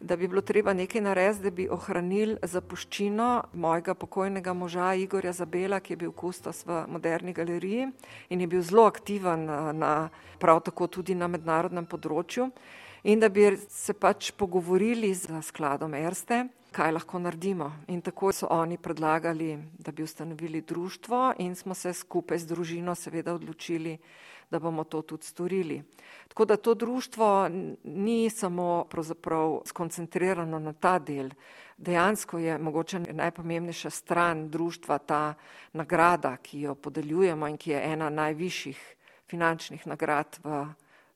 da 0.00 0.16
bi 0.16 0.28
bilo 0.28 0.40
treba 0.40 0.72
nekaj 0.72 1.00
narediti, 1.00 1.42
da 1.42 1.50
bi 1.50 1.66
ohranili 1.68 2.38
zapuščino 2.42 3.28
mojega 3.52 3.94
pokojnega 3.94 4.54
moža 4.54 4.94
Igorja 4.94 5.32
Zabela, 5.32 5.80
ki 5.80 5.92
je 5.92 5.96
bil 5.96 6.12
kustos 6.12 6.64
v 6.64 6.86
moderni 6.88 7.34
galeriji 7.36 7.90
in 8.30 8.40
je 8.40 8.46
bil 8.46 8.62
zelo 8.62 8.86
aktiven 8.88 9.44
na, 9.76 10.08
prav 10.38 10.62
tako 10.64 10.86
tudi 10.86 11.14
na 11.14 11.28
mednarodnem 11.28 11.84
področju. 11.84 12.48
In 13.04 13.20
da 13.20 13.28
bi 13.28 13.50
se 13.68 13.92
pač 13.92 14.32
pogovorili 14.32 15.12
z 15.14 15.42
skladom 15.44 15.92
Erste, 15.94 16.46
kaj 16.72 16.92
lahko 16.92 17.18
naredimo. 17.18 17.72
In 17.88 18.00
tako 18.02 18.32
so 18.32 18.46
oni 18.50 18.78
predlagali, 18.78 19.58
da 19.78 19.92
bi 19.92 20.02
ustanovili 20.02 20.60
društvo 20.60 21.34
in 21.38 21.54
smo 21.54 21.74
se 21.74 21.92
skupaj 21.92 22.38
z 22.38 22.46
družino 22.46 22.94
seveda 22.94 23.34
odločili, 23.34 23.98
da 24.50 24.58
bomo 24.58 24.84
to 24.84 25.02
tudi 25.02 25.24
storili. 25.24 25.82
Tako 26.28 26.44
da 26.44 26.56
to 26.56 26.74
društvo 26.74 27.48
ni 27.84 28.30
samo 28.30 28.86
pravzaprav 28.90 29.60
skoncentrirano 29.64 30.58
na 30.58 30.72
ta 30.72 30.98
del. 30.98 31.30
Dejansko 31.76 32.38
je 32.38 32.58
mogoče 32.58 32.98
najpomembnejša 32.98 33.90
stran 33.90 34.50
društva 34.50 34.98
ta 34.98 35.34
nagrada, 35.72 36.36
ki 36.36 36.60
jo 36.60 36.74
podeljujemo 36.74 37.48
in 37.48 37.56
ki 37.56 37.70
je 37.70 37.82
ena 37.92 38.10
najvišjih 38.10 38.94
finančnih 39.26 39.86
nagrad 39.86 40.38
v 40.44 40.66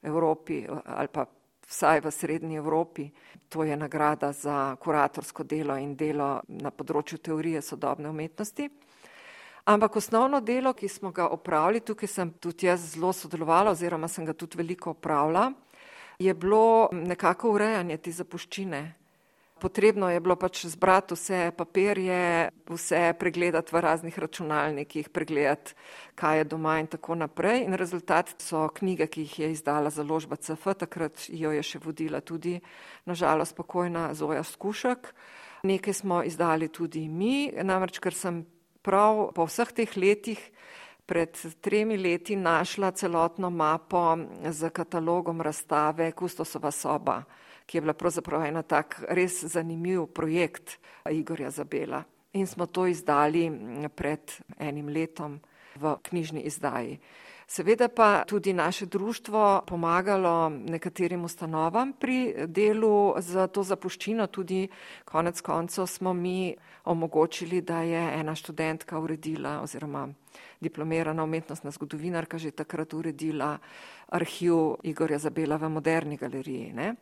Evropi 0.03 0.67
ali 0.85 1.09
pa 1.09 1.27
vsaj 1.73 2.05
v 2.05 2.11
srednji 2.13 2.61
Evropi. 2.61 3.09
To 3.49 3.65
je 3.65 3.77
nagrada 3.77 4.33
za 4.33 4.77
kuratorsko 4.77 5.45
delo 5.45 5.77
in 5.81 5.97
delo 5.97 6.41
na 6.49 6.71
področju 6.71 7.19
teorije 7.19 7.63
sodobne 7.65 8.13
umetnosti. 8.13 8.69
Ampak 9.65 9.97
osnovno 9.97 10.41
delo, 10.41 10.73
ki 10.75 10.89
smo 10.89 11.13
ga 11.15 11.29
opravili, 11.31 11.81
tukaj 11.81 12.09
sem 12.09 12.31
tudi 12.43 12.67
jaz 12.67 12.95
zelo 12.95 13.13
sodelovala 13.15 13.71
oziroma 13.71 14.09
sem 14.09 14.27
ga 14.27 14.35
tudi 14.35 14.59
veliko 14.59 14.91
opravila, 14.91 15.53
je 16.19 16.35
bilo 16.35 16.89
nekako 16.93 17.55
urejanje 17.55 17.97
te 17.97 18.13
zapuščine. 18.13 18.83
Potrebno 19.63 20.11
je 20.11 20.19
bilo 20.19 20.35
pač 20.35 20.65
zbrati 20.67 21.15
vse 21.15 21.53
papirje, 21.55 22.51
vse 22.67 23.03
pregledati 23.15 23.71
v 23.71 23.81
raznih 23.81 24.19
računalnikih, 24.19 25.09
pregledati, 25.15 25.77
kaj 26.19 26.39
je 26.39 26.47
doma 26.51 26.81
in 26.83 26.89
tako 26.91 27.15
naprej. 27.15 27.63
In 27.69 27.79
rezultat 27.79 28.35
so 28.43 28.65
knjige, 28.75 29.07
ki 29.07 29.23
jih 29.23 29.39
je 29.39 29.51
izdala 29.55 29.91
založba 29.95 30.37
CF, 30.37 30.75
takrat 30.83 31.29
jo 31.31 31.55
je 31.55 31.63
še 31.63 31.79
vodila 31.79 32.19
tudi 32.21 32.57
nažalost 33.07 33.55
pokojna 33.55 34.11
Zoja 34.19 34.43
Skušek. 34.43 35.13
Nekaj 35.63 35.95
smo 35.95 36.25
izdali 36.27 36.67
tudi 36.67 37.07
mi, 37.07 37.47
namreč 37.63 38.03
ker 38.03 38.19
sem 38.19 38.43
prav 38.83 39.29
po 39.31 39.47
vseh 39.47 39.71
teh 39.71 39.95
letih 39.95 40.43
pred 41.07 41.39
tremi 41.63 41.97
leti 41.97 42.35
našla 42.37 42.91
celotno 42.99 43.51
mapo 43.51 44.19
z 44.51 44.71
katalogom 44.71 45.41
razstave 45.41 46.11
Kustosova 46.13 46.71
soba, 46.71 47.23
ki 47.67 47.77
je 47.77 47.81
bila 47.81 47.95
pravzaprav 47.95 48.45
ena 48.47 48.63
tak 48.63 49.01
res 49.09 49.45
zanimiv 49.45 50.07
projekt 50.07 50.79
Igorja 51.11 51.51
Zabela. 51.51 52.05
In 52.33 52.47
smo 52.47 52.67
to 52.67 52.87
izdali 52.87 53.51
pred 53.95 54.33
enim 54.59 54.89
letom 54.89 55.41
v 55.77 55.97
knjižni 56.03 56.41
izdaji. 56.49 56.99
Seveda 57.53 57.89
pa 57.89 58.25
tudi 58.25 58.53
naše 58.53 58.87
društvo 58.87 59.63
pomagalo 59.67 60.49
nekaterim 60.49 61.25
ustanovam 61.25 61.93
pri 61.93 62.47
delu 62.47 63.15
za 63.19 63.47
to 63.47 63.63
zapuščino, 63.63 64.27
tudi 64.27 64.69
konec 65.05 65.41
koncev 65.41 65.87
smo 65.87 66.13
mi 66.13 66.55
omogočili, 66.85 67.61
da 67.61 67.83
je 67.83 68.21
ena 68.21 68.35
študentka 68.35 68.99
uredila 68.99 69.61
oziroma 69.61 70.09
diplomirana 70.61 71.25
umetnostna 71.25 71.71
zgodovinarka 71.71 72.39
že 72.39 72.51
takrat 72.51 72.95
uredila 72.95 73.59
arhiv 74.09 74.81
Igorja 74.83 75.19
Zabela 75.19 75.57
v 75.57 75.69
moderni 75.69 76.17
galeriji. 76.17 76.73
Ne? 76.73 76.95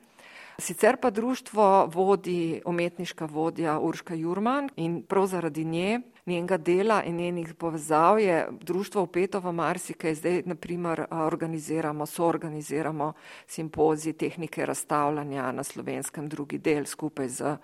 Sicer 0.60 0.96
pa 1.00 1.10
društvo 1.10 1.86
vodi 1.86 2.62
umetniška 2.64 3.24
vodja 3.24 3.78
Urška 3.78 4.14
Jurman 4.14 4.68
in 4.76 5.02
prav 5.02 5.26
zaradi 5.26 5.64
nje, 5.64 6.00
njenega 6.26 6.56
dela 6.56 7.02
in 7.02 7.16
njenih 7.16 7.54
povezav 7.54 8.20
je 8.20 8.48
društvo 8.60 9.02
upeto 9.02 9.40
v 9.40 9.52
marsikaj. 9.52 10.14
Zdaj 10.14 10.42
naprimer 10.46 11.04
organiziramo, 11.10 12.06
soorganiziramo 12.06 13.12
simpozij 13.46 14.12
tehnike 14.12 14.66
razstavljanja 14.66 15.52
na 15.52 15.64
slovenskem 15.64 16.28
drugi 16.28 16.58
del 16.58 16.84
skupaj 16.84 17.28
z 17.28 17.56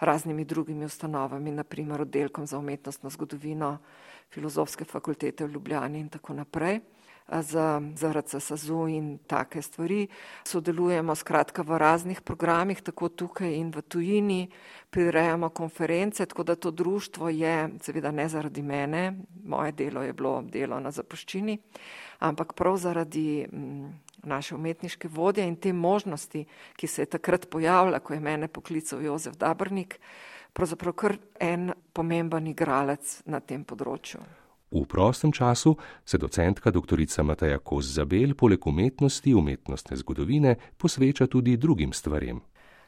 raznimi 0.00 0.44
drugimi 0.44 0.84
ustanovami, 0.84 1.50
naprimer 1.50 2.00
oddelkom 2.00 2.46
za 2.46 2.58
umetnostno 2.58 3.10
zgodovino 3.10 3.78
Filozofske 4.30 4.84
fakultete 4.84 5.46
v 5.46 5.50
Ljubljani 5.50 6.00
in 6.00 6.08
tako 6.08 6.34
naprej 6.34 6.80
z 7.28 7.80
ZRC 7.96 8.40
SAZU 8.40 8.86
in 8.88 9.18
take 9.26 9.62
stvari. 9.62 10.08
Sodelujemo 10.44 11.14
skratka 11.14 11.62
v 11.62 11.78
raznih 11.78 12.20
programih, 12.20 12.82
tako 12.82 13.08
tukaj 13.08 13.54
in 13.54 13.70
v 13.72 13.82
tujini, 13.82 14.48
prirejamo 14.90 15.48
konference, 15.48 16.26
tako 16.26 16.42
da 16.42 16.54
to 16.54 16.70
društvo 16.70 17.28
je, 17.28 17.68
seveda 17.80 18.10
ne 18.10 18.28
zaradi 18.28 18.62
mene, 18.62 19.14
moje 19.44 19.72
delo 19.72 20.02
je 20.02 20.12
bilo 20.12 20.42
delo 20.42 20.80
na 20.80 20.90
zapuščini, 20.90 21.58
ampak 22.18 22.52
prav 22.52 22.76
zaradi 22.76 23.46
naše 24.22 24.54
umetniške 24.54 25.08
vodje 25.08 25.48
in 25.48 25.56
te 25.56 25.72
možnosti, 25.72 26.44
ki 26.76 26.86
se 26.86 27.02
je 27.02 27.06
takrat 27.06 27.48
pojavila, 27.50 27.98
ko 27.98 28.14
je 28.14 28.20
mene 28.20 28.48
poklical 28.48 29.02
Jozef 29.02 29.36
Dabrnik, 29.36 29.98
pravzaprav 30.52 30.92
kar 30.92 31.18
en 31.40 31.72
pomemben 31.92 32.46
igralec 32.46 33.22
na 33.26 33.40
tem 33.40 33.64
področju. 33.64 34.43
V 34.74 34.86
prostem 34.86 35.32
času 35.32 35.76
se 36.04 36.18
docentka 36.18 36.70
dr. 36.70 36.98
Mateja 37.22 37.58
Kos 37.58 37.84
Zabel 37.84 38.34
poleg 38.34 38.66
umetnosti, 38.66 39.34
umetnostne 39.34 39.96
zgodovine 39.96 40.56
posveča 40.76 41.26
tudi 41.26 41.56
drugim 41.56 41.92
stvarem. 41.92 42.40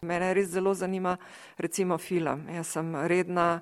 Mene 0.03 0.35
res 0.35 0.51
zelo 0.51 0.75
zanima 0.75 1.17
recimo 1.59 1.99
film. 1.99 2.49
Jaz 2.51 2.67
sem 2.67 2.91
redna 3.07 3.61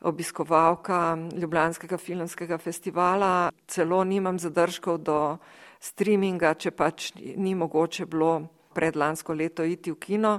obiskovalka 0.00 1.18
Ljubljanskega 1.34 1.98
filmskega 1.98 2.58
festivala, 2.58 3.50
celo 3.66 4.04
nimam 4.04 4.38
zadržkov 4.38 4.98
do 5.02 5.18
streaminga, 5.80 6.54
če 6.54 6.70
pač 6.70 7.12
ni 7.16 7.54
mogoče 7.54 8.06
bilo 8.06 8.46
predlansko 8.74 9.34
leto 9.34 9.64
iti 9.64 9.90
v 9.90 9.98
kino. 9.98 10.38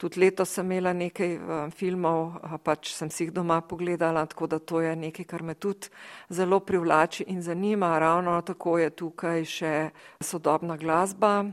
Tudi 0.00 0.16
letos 0.20 0.48
sem 0.48 0.64
imela 0.64 0.94
nekaj 0.96 1.34
filmov, 1.76 2.38
pač 2.64 2.94
sem 2.96 3.10
si 3.12 3.26
jih 3.26 3.34
doma 3.36 3.58
pogledala, 3.60 4.22
tako 4.24 4.46
da 4.48 4.58
to 4.58 4.80
je 4.80 4.94
nekaj, 4.96 5.26
kar 5.28 5.42
me 5.44 5.52
tudi 5.54 5.90
zelo 6.32 6.60
privlači 6.64 7.26
in 7.28 7.42
zanima. 7.44 7.98
Ravno 8.00 8.38
tako 8.40 8.78
je 8.80 8.90
tukaj 8.96 9.44
še 9.44 9.72
sodobna 10.24 10.78
glasba, 10.80 11.50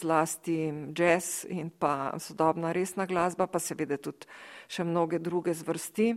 zlasti 0.00 0.56
jazz 0.96 1.44
in 1.52 1.68
pa 1.68 2.14
sodobna 2.16 2.72
resna 2.72 3.04
glasba, 3.04 3.46
pa 3.46 3.60
seveda 3.60 4.00
tudi 4.00 4.32
še 4.64 4.88
mnoge 4.88 5.20
druge 5.20 5.52
zvrsti. 5.52 6.14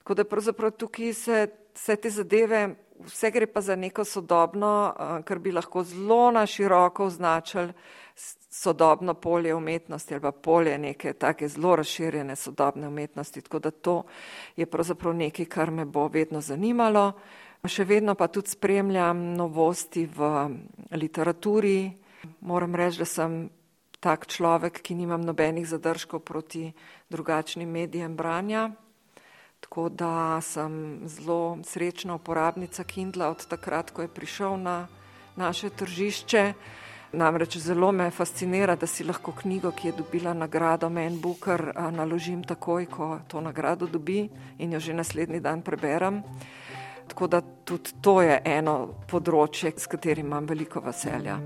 Tako 0.00 0.14
da 0.14 0.24
pravzaprav 0.24 0.72
tukaj 0.72 1.12
se 1.12 1.38
vse 1.74 1.96
te 1.96 2.10
zadeve, 2.10 2.74
vse 3.06 3.30
gre 3.30 3.46
pa 3.46 3.60
za 3.60 3.76
neko 3.76 4.04
sodobno, 4.04 4.94
kar 5.24 5.38
bi 5.38 5.52
lahko 5.52 5.82
zelo 5.84 6.30
na 6.30 6.46
široko 6.46 7.04
označili 7.04 7.72
sodobno 8.50 9.14
polje 9.14 9.54
umetnosti 9.54 10.14
ali 10.14 10.22
pa 10.22 10.32
polje 10.32 10.78
neke 10.78 11.12
take 11.12 11.48
zelo 11.48 11.76
razširjene 11.76 12.36
sodobne 12.36 12.88
umetnosti, 12.88 13.42
tako 13.42 13.58
da 13.58 13.70
to 13.70 14.02
je 14.56 14.66
pravzaprav 14.66 15.14
nekaj, 15.14 15.46
kar 15.46 15.70
me 15.70 15.84
bo 15.84 16.06
vedno 16.08 16.40
zanimalo. 16.40 17.12
Še 17.64 17.84
vedno 17.88 18.14
pa 18.14 18.28
tudi 18.28 18.52
spremljam 18.52 19.32
novosti 19.34 20.04
v 20.06 20.30
literaturi. 20.92 21.90
Moram 22.44 22.74
reči, 22.76 23.00
da 23.00 23.06
sem 23.08 23.38
tak 24.04 24.26
človek, 24.28 24.82
ki 24.84 24.94
nimam 24.94 25.24
nobenih 25.24 25.64
zadržkov 25.64 26.20
proti 26.28 26.68
drugačnim 27.08 27.70
medijem 27.70 28.16
branja. 28.16 28.68
Tako 29.64 29.88
da 29.88 30.40
sem 30.40 31.00
zelo 31.08 31.58
srečna 31.64 32.14
uporabnica 32.14 32.84
Kindla 32.84 33.28
od 33.28 33.46
takrat, 33.46 33.90
ko 33.90 34.02
je 34.02 34.08
prišel 34.08 34.56
na 34.56 34.86
naše 35.36 35.70
tržišče. 35.70 36.52
Namreč 37.12 37.56
zelo 37.56 37.92
me 37.92 38.10
fascinira, 38.10 38.76
da 38.76 38.86
si 38.86 39.04
lahko 39.04 39.32
knjigo, 39.32 39.70
ki 39.72 39.88
je 39.88 39.92
dobila 39.92 40.34
nagrado 40.34 40.90
Man 40.90 41.20
Booker, 41.20 41.72
naložim 41.90 42.44
takoj, 42.44 42.86
ko 42.86 43.18
to 43.28 43.40
nagrado 43.40 43.86
dobi 43.86 44.28
in 44.58 44.72
jo 44.72 44.80
že 44.80 44.92
naslednji 44.92 45.40
dan 45.40 45.62
preberem. 45.62 46.22
Tako 47.08 47.26
da 47.26 47.40
tudi 47.40 47.90
to 48.00 48.20
je 48.22 48.42
eno 48.44 49.04
področje, 49.08 49.72
s 49.78 49.86
katerim 49.86 50.26
imam 50.26 50.46
veliko 50.46 50.80
veselja. 50.80 51.40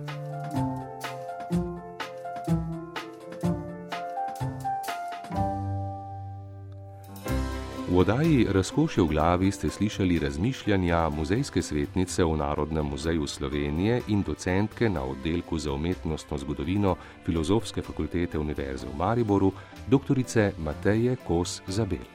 V 7.99 8.07
oddaji 8.07 8.47
Razkošje 8.55 9.03
v 9.03 9.11
glavi 9.11 9.51
ste 9.51 9.67
slišali 9.67 10.23
razmišljanja 10.23 11.09
muzejske 11.11 11.59
svetnice 11.63 12.23
v 12.25 12.37
Narodnem 12.39 12.87
muzeju 12.87 13.27
Slovenije 13.27 14.03
in 14.15 14.23
docentke 14.23 14.87
na 14.89 15.03
oddelku 15.03 15.59
za 15.59 15.73
umetnostno 15.73 16.39
zgodovino 16.39 16.95
Filozofske 17.27 17.83
fakultete 17.83 18.39
Univerze 18.39 18.87
v 18.87 18.95
Mariboru, 18.95 19.51
dr. 19.91 20.15
Mateje 20.59 21.17
Kos 21.27 21.61
Zabel. 21.67 22.07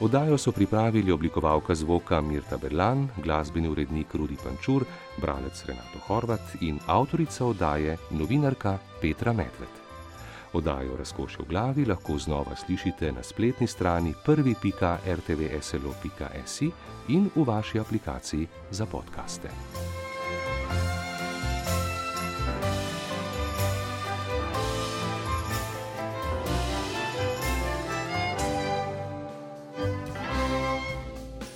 Oddajo 0.00 0.38
so 0.38 0.52
pripravili 0.52 1.12
oblikovalka 1.12 1.74
zvoka 1.74 2.20
Mirta 2.20 2.56
Berlan, 2.56 3.08
glasbeni 3.16 3.68
urednik 3.68 4.14
Rudi 4.14 4.36
Pančur, 4.44 4.84
bralec 5.16 5.64
Renato 5.64 6.04
Horvat 6.06 6.60
in 6.60 6.78
avtorica 6.86 7.46
oddaje 7.46 7.96
novinarka 8.10 8.78
Petra 9.00 9.32
Medved. 9.32 9.81
Odajo 10.52 10.96
razkošje 10.96 11.44
v 11.44 11.48
glavi 11.48 11.84
lahko 11.84 12.18
znova 12.18 12.56
slišite 12.56 13.12
na 13.12 13.22
spletni 13.22 13.66
strani 13.66 14.14
prvi.rtvslo.si 14.24 16.70
in 17.08 17.30
v 17.34 17.44
vaši 17.44 17.80
aplikaciji 17.80 18.46
za 18.70 18.86
podkaste. 18.86 19.48